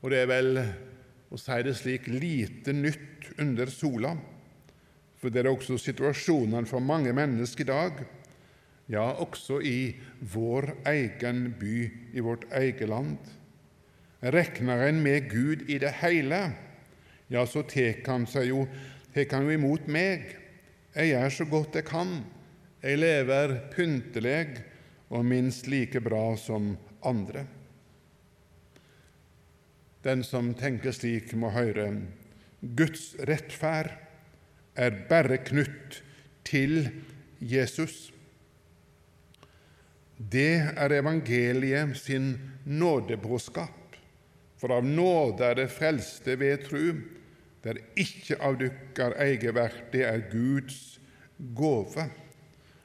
Og 0.02 0.12
det 0.12 0.22
er 0.22 0.30
vel, 0.30 0.60
å 1.28 1.38
si 1.40 1.62
det 1.64 1.75
slik, 1.76 2.06
lite 2.08 2.73
nytt 2.73 3.32
under 3.40 3.70
sola, 3.73 4.14
for 5.18 5.35
det 5.35 5.42
er 5.42 5.50
også 5.50 5.76
situasjonen 5.80 6.68
for 6.68 6.85
mange 6.85 7.12
mennesker 7.16 7.66
i 7.66 7.68
dag, 7.68 8.04
ja, 8.88 9.04
også 9.20 9.58
i 9.61 9.92
vår 10.32 10.70
egen 10.88 11.50
by, 11.58 11.76
i 12.16 12.25
vårt 12.25 12.47
eget 12.56 12.88
land. 12.88 13.18
Rekner 14.23 14.87
en 14.87 15.02
med 15.04 15.28
Gud 15.28 15.66
i 15.68 15.76
det 15.82 15.92
hele, 16.00 16.40
ja, 17.28 17.44
så 17.44 17.62
tek 17.68 18.06
han 18.08 18.25
seg 18.30 18.49
jo, 18.49 18.64
tek 19.12 19.35
han 19.37 19.44
jo 19.44 19.58
imot 19.58 19.90
meg. 19.92 20.25
Jeg 20.94 21.12
gjør 21.12 21.35
så 21.37 21.47
godt 21.50 21.76
jeg 21.76 21.87
kan. 21.90 22.14
Jeg 22.80 23.02
lever 23.02 23.52
pyntelig 23.75 24.62
og 25.12 25.26
minst 25.28 25.68
like 25.68 26.00
bra 26.00 26.32
som 26.40 26.73
andre. 27.04 27.44
Den 30.08 30.22
som 30.24 30.54
tenker 30.56 30.94
slik, 30.96 31.34
må 31.36 31.50
høre 31.52 31.90
Guds 32.78 33.10
rettferd 33.28 33.90
er 34.78 34.94
bare 35.10 35.36
knytt 35.44 35.98
til 36.48 36.86
Jesus. 37.44 38.08
Det 40.16 40.62
er 40.72 40.94
evangeliet 40.96 41.92
sin 42.00 42.32
nådebrorskap, 42.64 43.74
For 44.58 44.74
av 44.74 44.82
nåde 44.82 45.44
er 45.46 45.54
det 45.54 45.68
frelste 45.70 46.34
ved 46.34 46.64
tru. 46.66 46.96
Det 47.62 47.70
er 47.70 47.82
ikke 48.02 48.38
av 48.42 48.56
dykkar 48.58 49.14
eget 49.22 49.54
verk, 49.54 49.84
det 49.92 50.02
er 50.02 50.24
Guds 50.32 50.98
gåve. 51.54 52.08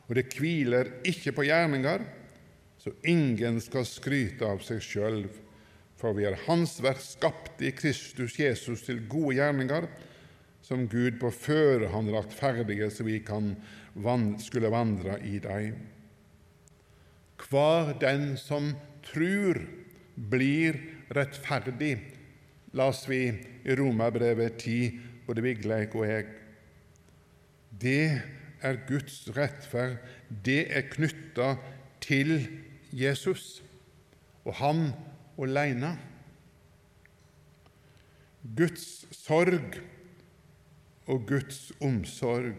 Og 0.05 0.13
det 0.13 0.27
hviler 0.37 0.91
ikke 1.01 1.33
på 1.33 1.47
gjerninger, 1.47 2.03
så 2.77 2.93
ingen 3.09 3.57
skal 3.63 3.87
skryte 3.89 4.45
av 4.45 4.61
seg 4.61 4.83
sjøl. 4.85 5.23
For 6.03 6.11
vi 6.17 6.25
er 6.27 6.35
Hans 6.49 6.81
verk 6.83 6.99
skapt 6.99 7.61
i 7.63 7.69
Kristus 7.71 8.35
Jesus 8.35 8.81
til 8.83 9.05
gode 9.07 9.37
gjerninger, 9.37 9.85
som 10.59 10.83
Gud 10.91 11.15
på 11.21 11.31
han 11.93 12.11
lagt 12.11 12.35
ferdige, 12.35 12.89
så 12.91 13.05
vi 13.07 13.21
kan 13.23 13.55
skulle 14.43 14.71
vandre 14.71 15.15
i 15.23 15.39
deg. 15.39 15.77
Hver 17.39 17.93
den 18.01 18.35
som 18.35 18.73
trur, 19.03 19.61
blir 20.15 20.75
rettferdig, 21.15 21.95
las 22.75 23.07
vi 23.07 23.31
i 23.63 23.75
Romerbrevet 23.75 24.59
10, 24.59 24.99
både 25.25 25.41
Vigleik 25.41 25.95
og 25.95 26.05
jeg. 26.05 26.27
Det 27.71 28.21
er 28.61 28.83
Guds 28.87 29.23
rettferd. 29.37 29.97
Det 30.27 30.67
er 30.67 30.85
knytta 30.91 31.55
til 32.03 32.43
Jesus 32.91 33.63
og 34.43 34.57
han 34.59 34.87
aleine. 35.41 35.95
Guds 38.43 39.05
sorg 39.15 39.79
og 41.07 41.25
Guds 41.27 41.71
omsorg 41.83 42.53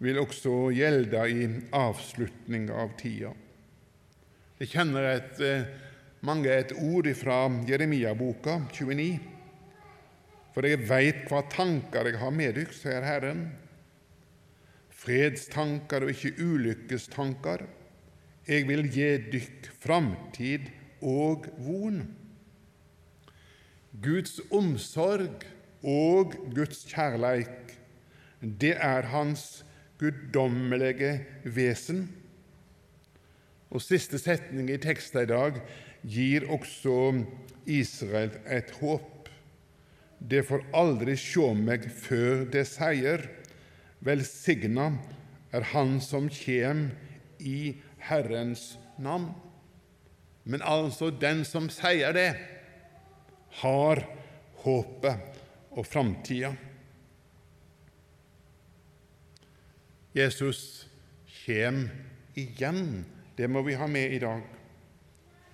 vil 0.00 0.18
også 0.22 0.70
gjelde 0.72 1.24
i 1.28 1.46
avslutning 1.76 2.70
av 2.72 2.94
tida. 3.00 3.34
Jeg 4.60 4.72
kjenner 4.72 5.06
et, 5.10 5.40
eh, 5.40 5.68
mange 6.22 6.48
et 6.48 6.72
ord 6.72 7.08
fra 7.14 7.48
Jeremia-boka 7.68 8.60
29. 8.72 9.20
For 10.54 10.66
jeg 10.66 10.88
veit 10.88 11.28
hva 11.28 11.42
tanker 11.48 12.06
jeg 12.10 12.18
har 12.18 12.30
med 12.30 12.54
dykk, 12.54 12.72
sier 12.72 13.02
Herren. 13.02 13.52
Fredstanker 14.90 16.04
og 16.04 16.10
ikke 16.10 16.34
ulykkestanker. 16.40 17.66
Jeg 18.48 18.66
vil 18.68 18.88
gi 18.90 19.10
dykk 19.30 19.70
framtid 19.80 20.79
og 21.02 21.48
von. 21.58 22.02
Guds 24.02 24.38
omsorg 24.54 25.44
og 25.82 26.36
Guds 26.54 26.84
kjærleik, 26.88 27.74
det 28.40 28.76
er 28.76 29.08
Hans 29.12 29.64
guddommelige 30.00 31.20
vesen. 31.44 32.06
Og 33.70 33.82
Siste 33.84 34.18
setning 34.18 34.70
i 34.72 34.78
teksten 34.80 35.22
i 35.22 35.28
dag 35.30 35.60
gir 36.02 36.46
også 36.50 37.24
Israel 37.70 38.32
et 38.48 38.72
håp. 38.80 39.28
Det 40.20 40.42
får 40.48 40.64
aldri 40.76 41.16
sjå 41.16 41.52
meg 41.56 41.86
før 41.92 42.46
det 42.52 42.66
seier. 42.68 43.24
Velsigna 44.04 44.90
er 45.52 45.68
Han 45.74 45.98
som 46.04 46.28
kjem 46.32 46.88
i 47.40 47.76
Herrens 48.08 48.74
navn. 48.98 49.30
Men 50.50 50.64
altså 50.66 51.12
den 51.14 51.44
som 51.46 51.68
sier 51.70 52.14
det, 52.16 52.30
har 53.62 54.02
håpet 54.64 55.38
og 55.70 55.86
framtida. 55.86 56.50
Jesus 60.14 60.88
kjem 61.44 61.84
igjen. 62.38 63.04
Det 63.38 63.46
må 63.48 63.62
vi 63.66 63.78
ha 63.78 63.86
med 63.86 64.16
i 64.16 64.18
dag. 64.22 64.42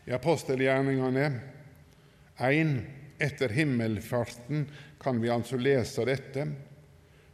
I 0.06 0.14
apostelgjerningene 0.16 1.26
1 2.40 2.72
etter 3.22 3.52
himmelfarten 3.52 4.64
kan 5.00 5.20
vi 5.20 5.32
altså 5.32 5.60
lese 5.60 6.04
dette. 6.08 6.48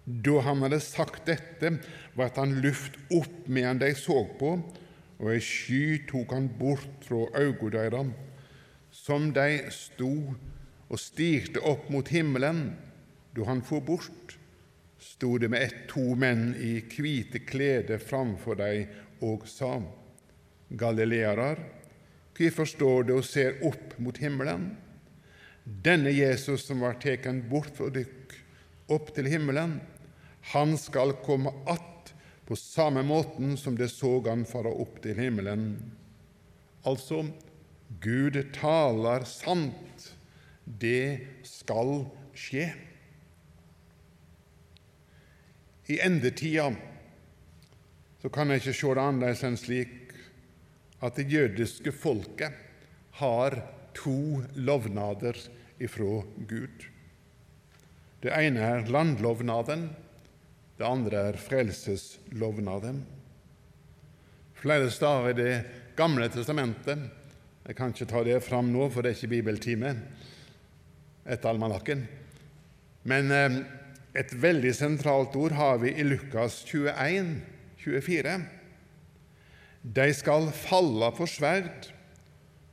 Da 0.03 0.39
han 0.49 0.65
hadde 0.67 0.81
sagt 0.83 1.29
dette, 1.31 1.77
vart 2.19 2.41
han 2.43 2.59
luft 2.65 2.99
opp 3.15 3.47
medan 3.47 3.79
de 3.83 3.93
så 3.95 4.25
på, 4.39 4.57
og 5.23 5.31
ei 5.31 5.41
sky 5.43 6.03
tok 6.11 6.35
han 6.35 6.49
bort 6.59 7.07
fra 7.07 7.29
øynene 7.39 7.71
deres, 7.71 8.15
Som 8.91 9.33
de 9.33 9.71
sto 9.71 10.35
og 10.91 10.99
stigte 11.01 11.61
opp 11.65 11.89
mot 11.91 12.09
himmelen, 12.09 12.77
da 13.35 13.45
han 13.45 13.63
for 13.63 13.81
bort, 13.81 14.37
sto 14.99 15.39
det 15.39 15.49
med 15.49 15.63
ett 15.63 15.87
to 15.89 16.15
menn 16.15 16.53
i 16.61 16.83
hvite 16.83 17.41
klede 17.47 17.99
framfor 17.99 18.55
dem 18.55 18.87
og 19.21 19.47
sa:" 19.49 19.81
Galilearer, 20.77 21.57
hvorfor 22.37 22.65
står 22.65 23.03
dere 23.03 23.17
og 23.17 23.25
ser 23.25 23.63
opp 23.65 23.99
mot 23.99 24.19
himmelen? 24.19 24.77
Denne 25.65 26.11
Jesus 26.11 26.67
som 26.67 26.81
var 26.81 26.99
teken 27.01 27.43
bort 27.49 27.73
fra 27.77 27.89
dere 27.89 28.09
opp 28.89 29.15
til 29.15 29.27
himmelen, 29.27 29.81
han 30.53 30.77
skal 30.77 31.13
komme 31.25 31.51
att 31.67 32.15
på 32.47 32.57
samme 32.59 33.03
måten 33.07 33.57
som 33.57 33.77
det 33.79 33.91
så 33.93 34.17
han 34.27 34.45
fare 34.49 34.73
opp 34.73 34.99
til 35.05 35.19
himmelen. 35.19 35.77
Altså, 36.85 37.23
Gud 38.03 38.39
taler 38.57 39.27
sant. 39.29 40.09
Det 40.65 41.43
skal 41.47 42.07
skje. 42.39 42.71
I 45.91 45.99
endetida 46.03 46.71
så 48.23 48.31
kan 48.31 48.51
jeg 48.51 48.63
ikke 48.63 48.77
se 48.79 48.95
det 48.95 49.03
annerledes 49.03 49.43
enn 49.47 49.59
slik 49.59 50.15
at 51.03 51.19
det 51.19 51.27
jødiske 51.33 51.91
folket 51.95 52.55
har 53.19 53.59
to 53.99 54.43
lovnader 54.55 55.37
ifra 55.83 56.23
Gud. 56.49 56.87
Det 58.23 58.31
ene 58.31 58.63
er 58.63 58.87
landlovnaden, 58.87 59.89
det 60.83 60.89
andre 60.91 61.27
er 61.31 61.39
frelseslovnaden. 61.39 63.05
Flere 64.59 64.91
steder 64.91 65.31
i 65.31 65.37
Det 65.39 65.55
gamle 65.97 66.29
testamentet 66.29 66.99
Jeg 67.67 67.77
kan 67.79 67.93
ikke 67.93 68.09
ta 68.11 68.23
det 68.27 68.41
fram 68.43 68.73
nå, 68.73 68.89
for 68.91 69.03
det 69.03 69.13
er 69.13 69.17
ikke 69.21 69.37
bibeltime 69.37 69.93
etter 71.23 71.53
almanakken. 71.53 72.03
Men 73.07 73.31
eh, 73.31 73.61
et 74.19 74.35
veldig 74.35 74.73
sentralt 74.75 75.37
ord 75.39 75.55
har 75.55 75.79
vi 75.79 75.93
i 75.95 76.03
Lukas 76.03 76.65
21, 76.67 77.37
24. 77.79 78.35
De 79.83 80.09
skal 80.19 80.51
falle 80.51 81.13
for 81.15 81.31
sverd 81.31 81.87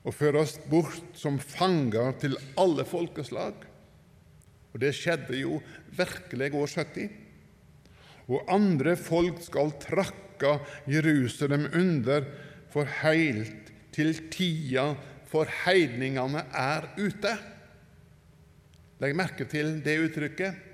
og 0.02 0.18
føres 0.18 0.58
bort 0.72 1.14
som 1.14 1.38
fanger 1.38 2.18
til 2.26 2.38
alle 2.58 2.88
folkeslag. 2.90 3.54
Og 4.74 4.82
det 4.82 4.96
skjedde 4.98 5.38
jo 5.38 5.62
virkelig 5.94 6.56
år 6.58 6.78
70. 6.82 7.29
Og 8.30 8.46
andre 8.52 8.96
folk 9.00 9.42
skal 9.42 9.74
trakke 9.82 10.60
Jerusalem 10.90 11.68
under, 11.74 12.28
for 12.70 12.86
heilt 13.02 13.72
til 13.96 14.14
tida 14.30 14.92
for 15.30 15.50
heidningene 15.66 16.44
er 16.54 16.86
ute. 16.98 17.34
Legg 19.00 19.16
merke 19.18 19.48
til 19.50 19.80
det 19.86 19.96
uttrykket. 20.04 20.66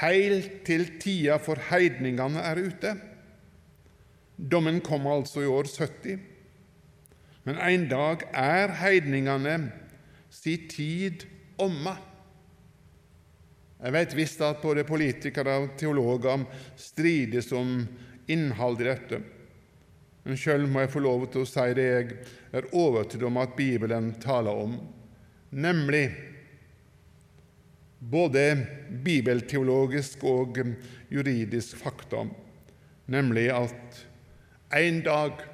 Heilt 0.00 0.62
til 0.66 0.88
tida 1.02 1.38
for 1.42 1.58
heidningene 1.70 2.42
er 2.42 2.60
ute. 2.62 2.94
Dommen 4.36 4.82
kom 4.84 5.06
altså 5.08 5.42
i 5.42 5.50
år 5.50 5.70
70. 5.70 6.18
Men 7.46 7.60
en 7.62 7.86
dag 7.88 8.26
er 8.34 8.74
heidningene 8.82 9.56
si 10.30 10.56
tid 10.70 11.24
omme. 11.62 11.94
Jeg 13.86 13.94
vet 13.94 14.14
visst 14.18 14.40
at 14.42 14.58
både 14.58 14.82
politikere 14.82 15.60
og 15.62 15.76
teologer 15.78 16.42
strides 16.74 17.52
om 17.54 17.84
innholdet 18.26 18.82
i 18.82 18.88
dette. 18.88 19.20
Men 20.26 20.38
sjøl 20.40 20.64
må 20.66 20.82
jeg 20.82 20.90
få 20.90 21.02
lov 21.04 21.28
til 21.30 21.44
å 21.44 21.46
si 21.46 21.66
det 21.78 21.84
jeg 21.86 22.16
er 22.50 22.66
overbevist 22.72 23.22
om 23.28 23.38
at 23.38 23.54
Bibelen 23.54 24.08
taler 24.18 24.58
om, 24.58 24.74
nemlig 25.54 26.08
både 28.02 28.42
bibelteologisk 29.06 30.26
og 30.26 30.58
juridisk 31.14 31.78
fakta, 31.78 32.24
nemlig 33.06 33.46
at 33.54 34.02
en 34.74 34.98
dag 35.06 35.46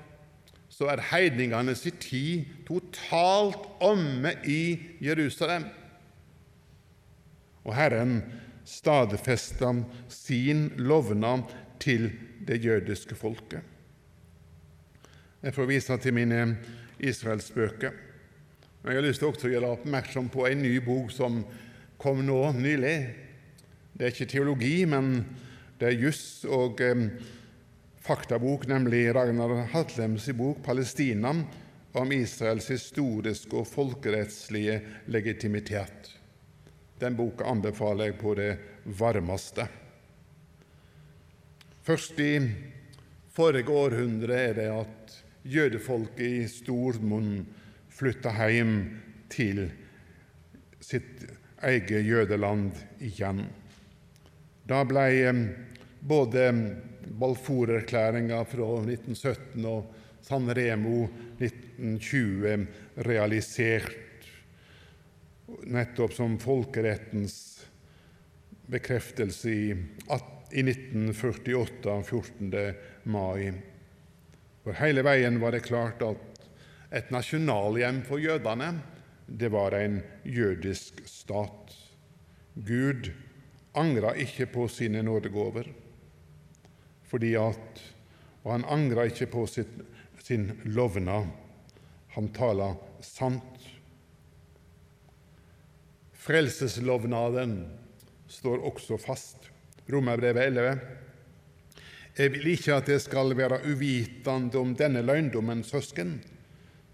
så 0.72 0.88
er 0.88 1.04
heidningene 1.12 1.76
sin 1.76 2.00
tid 2.00 2.48
totalt 2.64 3.68
omme 3.84 4.32
i 4.48 4.96
Jerusalem. 5.04 5.68
Og 7.64 7.75
Herren 7.77 8.20
stadfesta 8.64 9.72
sin 10.09 10.68
lovnad 10.77 11.51
til 11.83 12.11
det 12.46 12.62
jødiske 12.64 13.14
folket. 13.14 13.61
Jeg 15.42 15.55
får 15.55 15.66
vise 15.66 15.96
til 15.98 16.14
mine 16.14 16.57
israelsbøker. 17.03 17.90
Men 18.83 18.92
Jeg 18.92 19.03
har 19.03 19.09
lyst 19.09 19.22
til 19.22 19.51
å 19.51 19.53
gjøre 19.53 19.75
oppmerksom 19.77 20.29
på 20.31 20.46
en 20.46 20.62
ny 20.62 20.77
bok 20.83 21.11
som 21.14 21.42
kom 22.03 22.22
nå 22.27 22.38
nylig. 22.59 22.96
Det 23.94 24.07
er 24.07 24.14
ikke 24.14 24.31
teologi, 24.31 24.85
men 24.87 25.25
det 25.79 25.90
er 25.90 26.01
juss 26.03 26.44
og 26.46 26.81
eh, 26.83 27.05
faktabok, 28.03 28.66
nemlig 28.70 29.09
Ragnar 29.14 29.66
Hatlems 29.75 30.29
bok 30.35 30.62
'Palestina', 30.62 31.44
om 31.92 32.12
Israels 32.12 32.68
historiske 32.72 33.53
og 33.57 33.66
folkerettslige 33.66 34.81
legitimitet. 35.07 36.21
Den 37.02 37.16
boka 37.18 37.48
anbefaler 37.50 38.12
jeg 38.12 38.18
på 38.20 38.34
det 38.38 38.50
varmeste. 38.98 39.66
Først 41.82 42.20
i 42.22 42.36
forrige 43.34 43.74
århundre 43.74 44.36
er 44.38 44.54
det 44.54 44.68
at 44.70 45.16
jødefolket 45.42 46.22
i 46.22 46.44
stor 46.50 47.00
monn 47.02 47.40
flytta 47.90 48.30
hjem 48.38 48.76
til 49.32 49.64
sitt 50.82 51.24
eget 51.62 52.06
jødeland 52.06 52.78
igjen. 53.02 53.42
Da 54.66 54.84
ble 54.86 55.06
eh, 55.26 55.42
både 56.00 56.46
Balfour-erklæringa 57.18 58.44
fra 58.46 58.68
1917 58.84 59.66
og 59.66 59.90
San 60.22 60.46
Remo 60.54 61.08
1920 61.42 62.66
realisert, 63.06 63.90
nettopp 65.66 66.14
som 66.16 66.38
folkerettens 66.42 67.66
bekreftelse 68.72 69.51
i, 69.51 69.70
i 70.53 70.62
1948, 70.64 72.03
14. 72.09 72.75
mai. 73.03 73.53
For 74.62 74.79
hele 74.79 75.05
veien 75.07 75.40
var 75.42 75.55
det 75.57 75.66
klart 75.66 76.03
at 76.07 76.29
et 76.92 77.11
nasjonalhjem 77.12 78.03
for 78.07 78.20
jødene, 78.22 78.75
det 79.27 79.48
var 79.53 79.75
en 79.77 80.03
jødisk 80.29 81.01
stat. 81.09 81.72
Gud 82.55 83.09
angra 83.75 84.12
ikke 84.20 84.46
på 84.53 84.66
sine 84.68 85.03
nådegaver, 85.03 85.70
fordi 87.09 87.35
at, 87.40 87.81
og 88.44 88.53
han 88.53 88.68
angra 88.68 89.07
ikke 89.09 89.31
på 89.33 89.46
sitt, 89.48 89.72
sin 90.22 90.51
lovnad. 90.64 91.31
Han 92.14 92.29
taler 92.37 92.77
sant. 93.01 93.51
Frelseslovnaden 96.22 97.56
står 98.30 98.61
også 98.68 98.94
fast. 99.00 99.48
Romerbrevet 99.90 100.44
11. 100.52 100.76
Jeg 102.14 102.30
vil 102.37 102.46
ikke 102.52 102.76
at 102.76 102.87
det 102.87 103.00
skal 103.02 103.35
være 103.35 103.58
uvitende 103.66 104.61
om 104.61 104.76
denne 104.78 105.02
løgndommen, 105.02 105.64
søsken, 105.66 106.20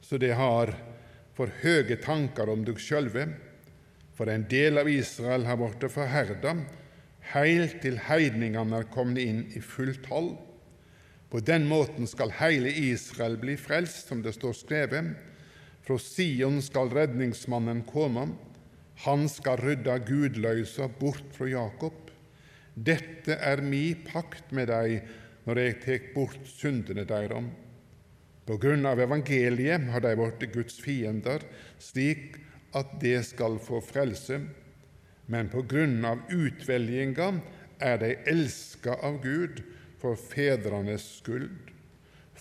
så 0.01 0.17
det 0.17 0.33
har 0.39 0.73
for 1.37 1.53
høye 1.61 1.99
tanker 2.01 2.49
om 2.49 2.65
dere 2.65 2.81
sjølve. 2.81 3.27
For 4.17 4.33
en 4.33 4.49
del 4.49 4.81
av 4.81 4.89
Israel 4.89 5.45
har 5.45 5.61
blitt 5.61 5.85
forherda, 5.93 6.57
heilt 7.35 7.83
til 7.85 8.01
heidningene 8.09 8.81
er 8.81 8.91
kommet 8.95 9.21
inn 9.29 9.45
i 9.53 9.61
fullt 9.61 10.09
hold. 10.09 10.39
På 11.29 11.45
den 11.45 11.69
måten 11.69 12.09
skal 12.09 12.33
hele 12.41 12.73
Israel 12.73 13.37
bli 13.37 13.61
frelst, 13.61 14.09
som 14.09 14.25
det 14.25 14.39
står 14.39 14.57
skrevet. 14.57 15.13
Fra 15.85 16.01
Sion 16.01 16.63
skal 16.65 16.89
redningsmannen 16.97 17.85
komme. 17.93 18.31
Han 19.05 19.29
skal 19.31 19.61
rydde 19.63 19.95
gudløsa 20.09 20.89
bort 20.99 21.31
fra 21.37 21.47
Jakob. 21.51 22.11
Dette 22.75 23.37
er 23.39 23.63
mi 23.63 23.93
pakt 24.07 24.51
med 24.55 24.71
deg 24.73 25.01
når 25.47 25.61
jeg 25.63 25.79
tek 25.85 26.11
bort 26.17 26.41
syndene 26.51 27.05
deres. 27.07 27.47
På 28.49 28.57
grunn 28.57 28.87
av 28.89 29.01
evangeliet 29.05 29.91
har 29.93 30.03
de 30.03 30.15
blitt 30.17 30.47
Guds 30.55 30.79
fiender, 30.81 31.43
slik 31.79 32.39
at 32.77 32.95
de 33.03 33.15
skal 33.25 33.59
få 33.63 33.81
frelse. 33.85 34.41
Men 35.29 35.51
på 35.53 35.63
grunn 35.69 36.01
av 36.09 36.23
utvelginga 36.33 37.33
er 37.85 38.01
de 38.01 38.15
elska 38.33 38.97
av 39.05 39.21
Gud 39.23 39.61
for 40.01 40.17
fedrenes 40.17 41.05
skyld. 41.21 41.73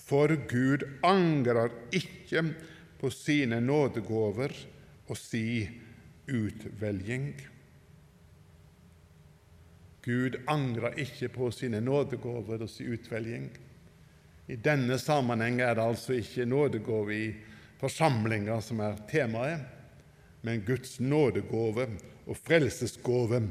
For 0.08 0.32
Gud 0.48 0.86
angrer 1.06 1.74
ikke 1.92 2.46
på 3.02 3.12
sine 3.14 3.60
nådegåver 3.62 4.54
og 5.08 5.20
si 5.20 5.68
utvelging. 6.28 7.34
Gud 10.08 10.38
angrer 10.48 10.96
ikke 11.04 11.28
på 11.30 11.50
sine 11.52 11.82
nådegåver 11.84 12.64
og 12.64 12.70
sin 12.70 12.94
utvelging. 12.94 13.50
I 14.48 14.56
denne 14.56 14.96
sammenheng 15.00 15.60
er 15.62 15.76
det 15.76 15.84
altså 15.84 16.16
ikke 16.16 16.46
nådegave 16.48 17.16
i 17.16 17.26
forsamlinga 17.82 18.62
som 18.64 18.80
er 18.80 18.96
temaet, 19.12 19.66
men 20.42 20.64
Guds 20.66 21.00
nådegave 21.00 21.90
og 22.28 22.38
frelsesgave 22.38 23.42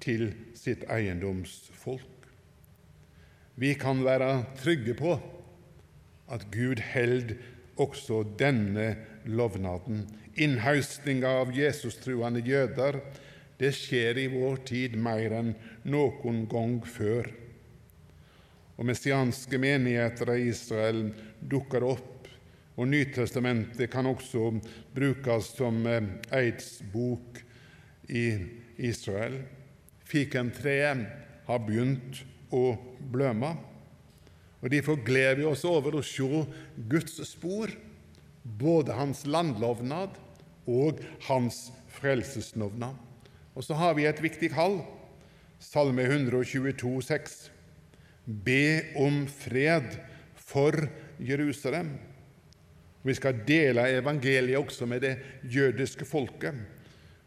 til 0.00 0.28
sitt 0.54 0.84
eiendomsfolk. 0.92 2.28
Vi 3.56 3.72
kan 3.78 4.04
være 4.04 4.44
trygge 4.60 4.94
på 4.98 5.16
at 6.28 6.46
Gud 6.52 6.80
held 6.82 7.36
også 7.80 8.22
denne 8.38 8.96
lovnaden. 9.24 10.04
Innhaustinga 10.34 11.30
av 11.42 11.52
Jesus-truende 11.54 12.42
jøder 12.44 13.00
det 13.58 13.70
skjer 13.76 14.18
i 14.18 14.26
vår 14.32 14.62
tid 14.66 14.96
mer 14.98 15.34
enn 15.38 15.52
noen 15.86 16.44
gang 16.50 16.80
før. 16.86 17.28
Og 18.74 18.88
messianske 18.88 19.60
menigheter 19.62 20.32
i 20.34 20.48
Israel 20.50 21.06
dukker 21.38 21.86
opp, 21.86 22.26
og 22.74 22.90
Nytestamentet 22.90 23.86
kan 23.92 24.08
også 24.10 24.56
brukes 24.94 25.52
som 25.54 25.84
eh, 25.86 26.08
eidsbok 26.34 27.38
i 28.10 28.24
Israel. 28.82 29.38
Fikentreet 30.10 31.04
har 31.46 31.62
begynt 31.62 32.24
å 32.50 32.74
bløme, 33.14 33.52
og 34.58 34.72
derfor 34.72 34.98
gleder 35.04 35.38
vi 35.38 35.46
oss 35.46 35.62
over 35.68 36.00
å 36.00 36.02
se 36.02 36.26
Guds 36.90 37.20
spor, 37.28 37.70
både 38.44 38.92
hans 38.92 39.24
landlovnad 39.26 40.16
og 40.66 41.00
hans 41.28 41.72
frelseslovnad. 41.88 42.94
Og 43.54 43.64
så 43.64 43.76
har 43.78 43.94
vi 43.94 44.06
et 44.06 44.22
viktig 44.22 44.50
kall, 44.54 44.80
Salme 45.64 46.04
122, 46.04 47.02
6. 47.02 47.36
Be 48.44 48.82
om 49.00 49.24
fred 49.30 49.96
for 50.36 50.76
Jerusalem. 51.20 51.94
Vi 53.04 53.14
skal 53.14 53.40
dele 53.48 53.86
evangeliet 53.98 54.58
også 54.58 54.86
med 54.86 55.00
det 55.00 55.16
jødiske 55.44 56.04
folket. 56.04 56.54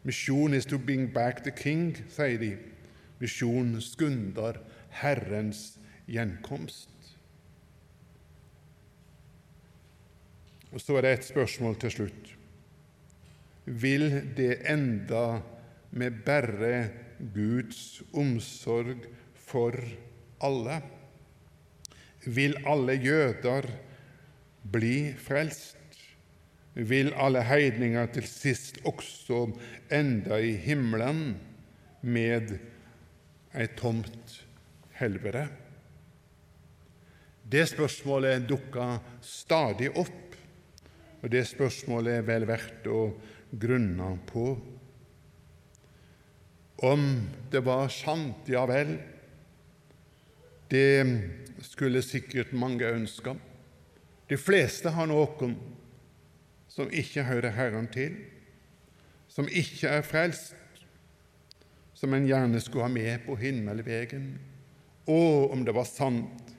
Mission 0.02 0.54
is 0.54 0.66
to 0.66 0.78
bring 0.78 1.12
back 1.14 1.42
the 1.42 1.50
king, 1.50 1.96
sier 2.10 2.38
de. 2.38 2.56
Misjon 3.18 3.80
skunder 3.82 4.60
Herrens 5.00 5.78
gjenkomst. 6.06 6.97
Og 10.72 10.80
Så 10.80 10.96
er 10.96 11.02
det 11.02 11.12
et 11.12 11.24
spørsmål 11.30 11.78
til 11.80 11.90
slutt. 11.90 12.34
Vil 13.64 14.10
det 14.36 14.62
enda 14.68 15.40
med 15.90 16.22
bare 16.24 16.88
Guds 17.34 18.02
omsorg 18.12 19.08
for 19.34 19.74
alle. 20.44 20.80
Vil 22.26 22.56
alle 22.66 22.94
jøder 23.00 23.68
bli 24.72 25.14
frelst? 25.18 25.76
Vil 26.74 27.10
alle 27.16 27.42
heidninger 27.42 28.06
til 28.14 28.26
sist 28.28 28.78
også 28.86 29.48
enda 29.90 30.38
i 30.38 30.52
himmelen 30.62 31.32
med 32.02 32.52
et 33.54 33.74
tomt 33.80 34.36
helvete? 35.00 35.48
Det 37.48 37.64
spørsmålet 37.70 38.44
dukker 38.46 38.98
stadig 39.24 39.88
opp, 39.96 40.27
og 41.22 41.30
det 41.32 41.44
spørsmålet 41.50 42.20
er 42.20 42.26
vel 42.26 42.46
verdt 42.48 42.86
å 42.90 43.02
grunne 43.58 44.12
på. 44.28 44.52
Om 46.86 47.06
det 47.50 47.62
var 47.66 47.90
sant, 47.90 48.46
ja 48.46 48.62
vel, 48.70 48.94
det 50.70 51.64
skulle 51.64 52.04
sikkert 52.04 52.52
mange 52.54 52.86
ønske. 52.86 53.34
De 54.28 54.36
fleste 54.38 54.92
har 54.94 55.08
noen 55.10 55.56
som 56.70 56.92
ikke 56.94 57.24
hører 57.26 57.56
Herren 57.56 57.88
til, 57.90 58.14
som 59.32 59.48
ikke 59.48 59.90
er 59.98 60.06
frelst, 60.06 60.54
som 61.98 62.14
en 62.14 62.28
gjerne 62.28 62.60
skulle 62.62 62.86
ha 62.86 62.92
med 62.92 63.24
på 63.24 63.34
himmelvegen. 63.40 64.30
Å, 65.08 65.20
om 65.50 65.64
det 65.66 65.74
var 65.74 65.88
sant 65.88 66.52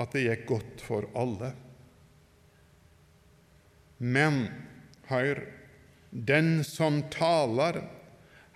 at 0.00 0.14
det 0.14 0.24
gikk 0.24 0.46
godt 0.48 0.84
for 0.86 1.08
alle. 1.18 1.52
Men 3.98 4.46
hør, 5.10 5.42
den 6.10 6.62
som 6.64 7.02
taler, 7.12 7.82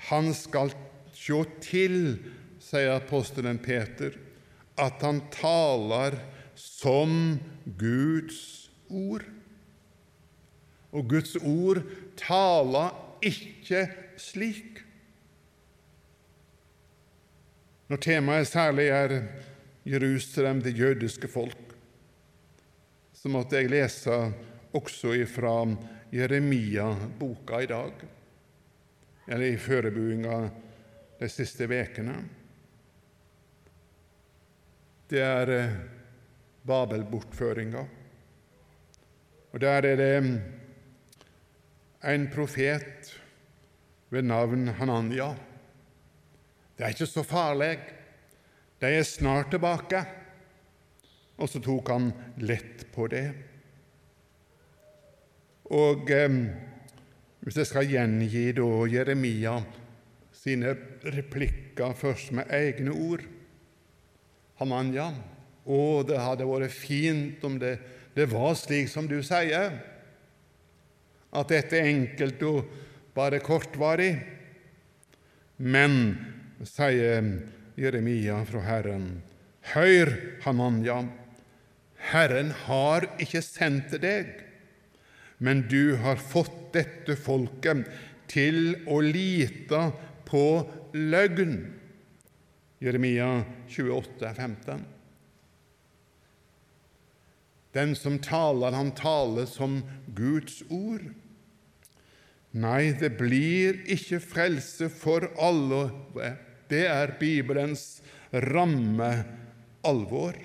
han 0.08 0.30
skal 0.34 0.72
sjå 1.14 1.42
til, 1.62 2.16
sier 2.62 2.96
apostelen 2.96 3.58
Peter, 3.62 4.14
at 4.80 5.02
han 5.04 5.20
taler 5.34 6.16
som 6.58 7.38
Guds 7.78 8.70
ord. 8.88 9.26
Og 10.92 11.08
Guds 11.08 11.34
ord 11.40 11.82
taler 12.20 12.94
ikke 13.24 13.86
slik. 14.20 14.82
Når 17.88 18.00
temaet 18.00 18.48
særlig 18.48 18.88
er 18.88 19.18
Jerusalem, 19.84 20.62
det 20.62 20.78
jødiske 20.78 21.28
folk, 21.28 21.74
så 23.12 23.28
måtte 23.28 23.58
jeg 23.58 23.70
lese 23.70 24.16
også 24.72 25.14
ifra 25.20 25.54
Jeremia-boka 26.12 27.60
i 27.62 27.66
dag, 27.70 27.92
eller 29.28 29.46
i 29.46 29.58
forberedinga 29.60 30.38
de 31.18 31.28
siste 31.28 31.68
ukene. 31.68 32.16
Det 35.12 35.20
er 35.20 35.52
eh, 35.52 35.74
Babel-bortføringa. 36.66 37.84
Og 39.52 39.60
der 39.60 39.84
er 39.84 39.96
det 40.00 40.40
en 42.02 42.28
profet 42.32 43.12
ved 44.10 44.22
navn 44.24 44.68
Hananya. 44.68 45.34
Det 46.76 46.84
er 46.86 46.94
ikke 46.94 47.06
så 47.06 47.22
farlig, 47.22 47.76
de 48.80 48.88
er 48.88 49.04
snart 49.06 49.52
tilbake. 49.52 50.00
Og 51.36 51.48
så 51.48 51.60
tok 51.62 51.92
han 51.92 52.10
lett 52.40 52.86
på 52.94 53.06
det. 53.12 53.51
Og 55.72 56.10
eh, 56.12 56.34
hvis 57.42 57.56
jeg 57.58 57.68
skal 57.70 57.88
gjengi 57.88 58.50
da 58.54 58.66
Jeremia 58.92 59.56
sine 60.36 60.74
replikker 61.14 61.94
først 61.96 62.34
med 62.36 62.50
egne 62.52 62.92
ord 62.92 63.24
Hamanya, 64.60 65.08
å, 65.64 66.02
det 66.06 66.18
hadde 66.20 66.46
vært 66.46 66.74
fint 66.74 67.42
om 67.46 67.56
det, 67.58 67.76
det 68.14 68.28
var 68.30 68.52
slik 68.58 68.90
som 68.90 69.08
du 69.10 69.20
sier, 69.24 69.78
at 71.32 71.50
dette 71.50 71.78
er 71.78 71.88
enkelt 71.94 72.42
og 72.44 72.68
bare 73.16 73.40
kortvarig. 73.42 74.12
Men, 75.62 75.96
sier 76.68 77.26
Jeremia 77.80 78.42
fra 78.46 78.62
Herren, 78.66 79.06
hør, 79.72 80.12
Hananya, 80.44 81.00
Herren 82.12 82.52
har 82.66 83.08
ikke 83.22 83.42
sendt 83.42 83.94
deg, 84.02 84.34
men 85.42 85.64
du 85.68 85.96
har 85.98 86.20
fått 86.22 86.72
dette 86.76 87.16
folket 87.18 87.88
til 88.30 88.76
å 88.86 89.00
lite 89.02 89.88
på 90.28 90.46
løgn. 90.94 91.56
Jeremia 92.82 93.42
28, 93.68 94.30
15. 94.34 94.84
Den 97.72 97.94
som 97.96 98.20
taler, 98.22 98.74
han 98.76 98.94
taler 98.94 99.46
som 99.48 99.80
Guds 100.14 100.60
ord. 100.68 101.04
Nei, 102.52 102.92
det 103.00 103.14
blir 103.16 103.78
ikke 103.90 104.20
frelse 104.20 104.90
for 104.92 105.24
alle. 105.40 105.86
Det 106.68 106.84
er 106.86 107.16
Bibelens 107.20 108.02
ramme 108.32 109.12
alvor. 109.88 110.36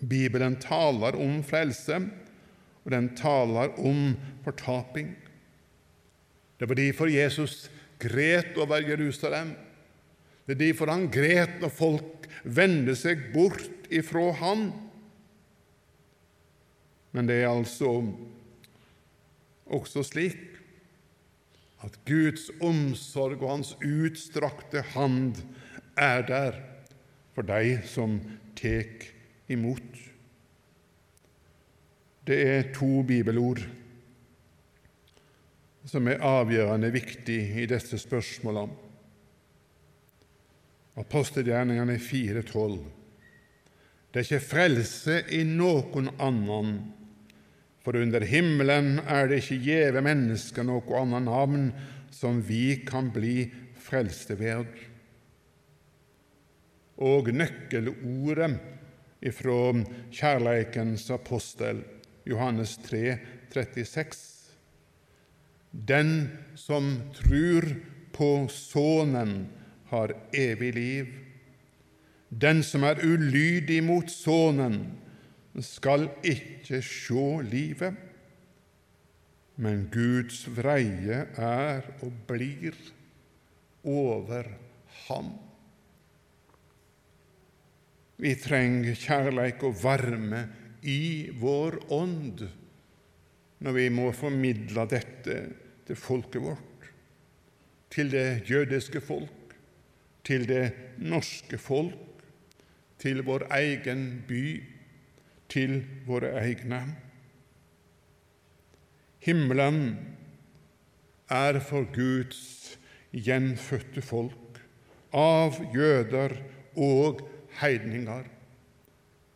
Bibelen 0.00 0.56
taler 0.62 1.18
om 1.20 1.44
frelse, 1.46 2.00
og 2.84 2.92
den 2.94 3.10
taler 3.18 3.74
om 3.78 4.14
fortaping. 4.44 5.12
Det 6.60 6.68
var 6.68 6.78
derfor 6.78 7.10
Jesus 7.12 7.70
gret 8.00 8.56
over 8.56 8.82
Jerusalem. 8.84 9.54
Det 10.46 10.56
er 10.56 10.62
derfor 10.66 10.90
han 10.92 11.08
gret 11.12 11.60
når 11.60 11.72
folk 11.72 12.28
vendte 12.44 12.96
seg 12.98 13.30
bort 13.34 13.88
ifra 13.92 14.30
han. 14.40 14.70
Men 17.12 17.28
det 17.28 17.42
er 17.42 17.50
altså 17.50 18.00
også 19.70 20.04
slik 20.06 20.38
at 21.84 21.96
Guds 22.04 22.50
omsorg 22.60 23.40
og 23.40 23.54
Hans 23.54 23.72
utstrakte 23.80 24.82
hand 24.92 25.40
er 25.96 26.26
der 26.28 26.60
for 27.34 27.46
de 27.46 27.78
som 27.88 28.18
tek 28.58 29.08
imot. 29.48 30.09
Det 32.30 32.38
er 32.46 32.68
to 32.70 33.00
bibelord 33.02 33.58
som 35.90 36.06
er 36.06 36.22
avgjørende 36.22 36.92
viktig 36.94 37.38
i 37.58 37.66
disse 37.66 37.98
spørsmålene. 37.98 38.76
Apostelgjerningene 41.00 41.96
4,12. 41.98 42.78
Det 44.12 44.20
er 44.20 44.28
ikke 44.28 44.46
frelse 44.46 45.16
i 45.34 45.42
noen 45.48 46.12
annen 46.22 46.72
for 47.80 47.96
under 47.96 48.22
himmelen 48.28 48.98
er 49.08 49.30
det 49.30 49.40
ikke 49.40 49.62
gjeve 49.64 50.02
mennesker 50.04 50.66
noe 50.68 50.98
annet 51.00 51.26
navn 51.26 51.70
som 52.12 52.42
vi 52.44 52.82
kan 52.86 53.08
bli 53.14 53.48
frelste 53.80 54.36
ved. 54.38 54.68
Og 57.00 57.32
nøkkelordet 57.32 58.52
ifra 59.24 59.62
kjærleikens 60.12 61.08
apostel, 61.14 61.80
Johannes 62.24 62.76
3, 62.84 63.18
36. 63.52 64.26
Den 65.70 66.28
som 66.54 66.92
trur 67.14 67.66
på 68.12 68.48
Sønnen, 68.52 69.48
har 69.90 70.12
evig 70.36 70.74
liv. 70.74 71.06
Den 72.30 72.62
som 72.62 72.84
er 72.86 73.00
ulydig 73.02 73.80
mot 73.82 74.10
Sønnen, 74.10 74.84
skal 75.58 76.06
ikke 76.22 76.78
sjå 76.86 77.40
livet, 77.42 77.96
men 79.58 79.88
Guds 79.90 80.44
vreie 80.54 81.24
er 81.34 81.88
og 82.00 82.12
blir 82.28 82.76
over 83.82 84.46
ham. 85.08 85.32
Vi 88.20 88.36
trenger 88.38 88.94
kjærleik 89.00 89.64
og 89.66 89.74
varme 89.82 90.44
i 90.82 91.30
vår 91.40 91.78
ånd 91.92 92.44
når 93.60 93.76
vi 93.76 93.86
må 93.92 94.08
formidle 94.16 94.86
dette 94.88 95.36
til 95.86 95.98
folket 95.98 96.42
vårt, 96.42 96.88
til 97.92 98.12
det 98.12 98.48
jødiske 98.48 99.02
folk, 99.04 99.54
til 100.24 100.46
det 100.48 100.64
norske 101.02 101.58
folk, 101.60 102.24
til 103.00 103.22
vår 103.26 103.46
egen 103.56 104.04
by 104.28 104.44
til 105.50 105.80
våre 106.06 106.32
egne. 106.40 106.80
Himmelen 109.20 109.80
er 111.30 111.60
for 111.64 111.88
Guds 111.94 112.78
gjenfødte 113.12 114.02
folk, 114.04 114.60
av 115.10 115.58
jøder 115.74 116.36
og 116.78 117.24
heidninger, 117.60 118.28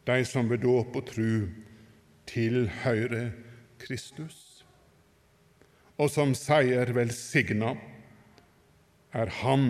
de 0.06 0.24
som 0.28 0.50
ved 0.50 0.62
dåp 0.64 0.96
og 0.96 1.06
tru 1.08 1.48
tilhører 2.28 3.32
Kristus, 3.80 4.64
og 5.98 6.10
som 6.10 6.34
sier 6.36 6.90
velsigna 6.96 7.74
er 9.14 9.30
Han 9.40 9.68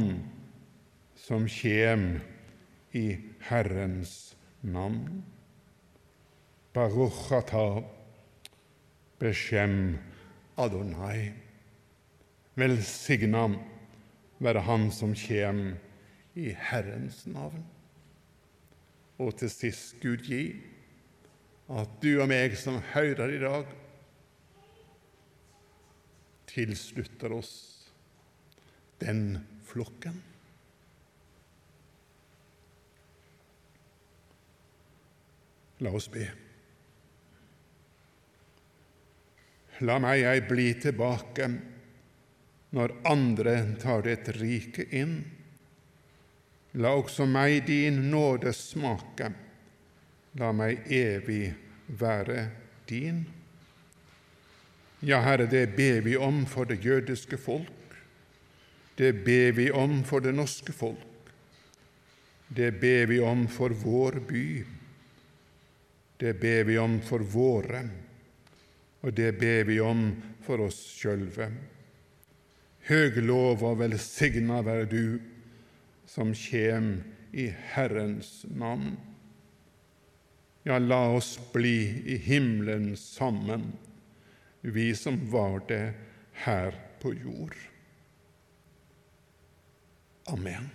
som 1.21 1.45
kjem 1.51 2.07
i 2.97 3.07
Herrens 3.49 4.35
navn. 4.63 5.23
Baruchata 6.75 7.85
beskjem 9.21 9.99
Adonai. 10.57 11.33
Velsigna 12.57 13.47
være 14.39 14.65
Han 14.65 14.91
som 14.95 15.15
kjem 15.15 15.75
i 16.35 16.55
Herrens 16.71 17.25
navn. 17.27 17.74
Og 19.23 19.37
til 19.39 19.51
sist, 19.53 19.99
Gud 20.03 20.25
gi 20.27 20.45
at 21.75 21.99
du 22.03 22.19
og 22.19 22.29
meg 22.29 22.57
som 22.61 22.81
hører 22.93 23.33
i 23.33 23.41
dag, 23.41 23.69
tilslutter 26.51 27.33
oss 27.35 27.53
den 29.01 29.39
flokken. 29.67 30.21
La 35.83 35.91
oss 35.91 36.07
be. 36.13 36.27
La 39.83 39.97
meg 39.99 40.23
ei 40.31 40.43
bli 40.47 40.69
tilbake 40.79 41.49
når 42.75 42.95
andre 43.11 43.57
tar 43.83 44.05
ditt 44.07 44.31
rike 44.39 44.87
inn. 44.95 45.19
La 46.75 46.91
også 46.99 47.27
meg 47.31 47.69
din 47.69 48.01
nåde 48.11 48.51
smake, 48.57 49.29
la 50.41 50.51
meg 50.57 50.89
evig 50.91 51.53
være 51.87 52.49
din. 52.89 53.21
Ja, 55.05 55.21
Herre, 55.23 55.47
det 55.47 55.77
ber 55.77 56.01
vi 56.03 56.17
om 56.17 56.43
for 56.51 56.67
det 56.67 56.81
jødiske 56.83 57.39
folk. 57.39 57.71
Det 58.99 59.13
ber 59.25 59.53
vi 59.53 59.69
om 59.71 60.01
for 60.07 60.25
det 60.25 60.33
norske 60.35 60.73
folk. 60.73 61.31
Det 62.49 62.73
ber 62.81 63.07
vi 63.11 63.21
om 63.21 63.47
for 63.49 63.71
vår 63.71 64.19
by. 64.27 64.47
Det 66.19 66.33
ber 66.41 66.65
vi 66.65 66.79
om 66.79 66.99
for 67.03 67.23
våre, 67.23 67.85
og 69.03 69.15
det 69.15 69.33
ber 69.39 69.65
vi 69.69 69.79
om 69.83 70.07
for 70.47 70.63
oss 70.67 70.79
sjølve. 70.95 71.49
Høg 72.89 73.19
lov 73.23 73.65
og 73.67 73.81
velsigna 73.83 74.61
være 74.65 74.87
du 74.91 75.34
som 76.15 76.31
kjem 76.35 77.03
i 77.35 77.49
Herrens 77.75 78.45
navn. 78.55 78.95
Ja, 80.63 80.79
la 80.79 81.09
oss 81.17 81.35
bli 81.53 82.03
i 82.07 82.17
himmelen 82.17 82.97
sammen, 82.97 83.73
vi 84.61 84.95
som 84.97 85.19
var 85.31 85.59
det 85.69 85.93
her 86.47 86.79
på 87.03 87.13
jord. 87.15 87.57
Amen. 90.31 90.71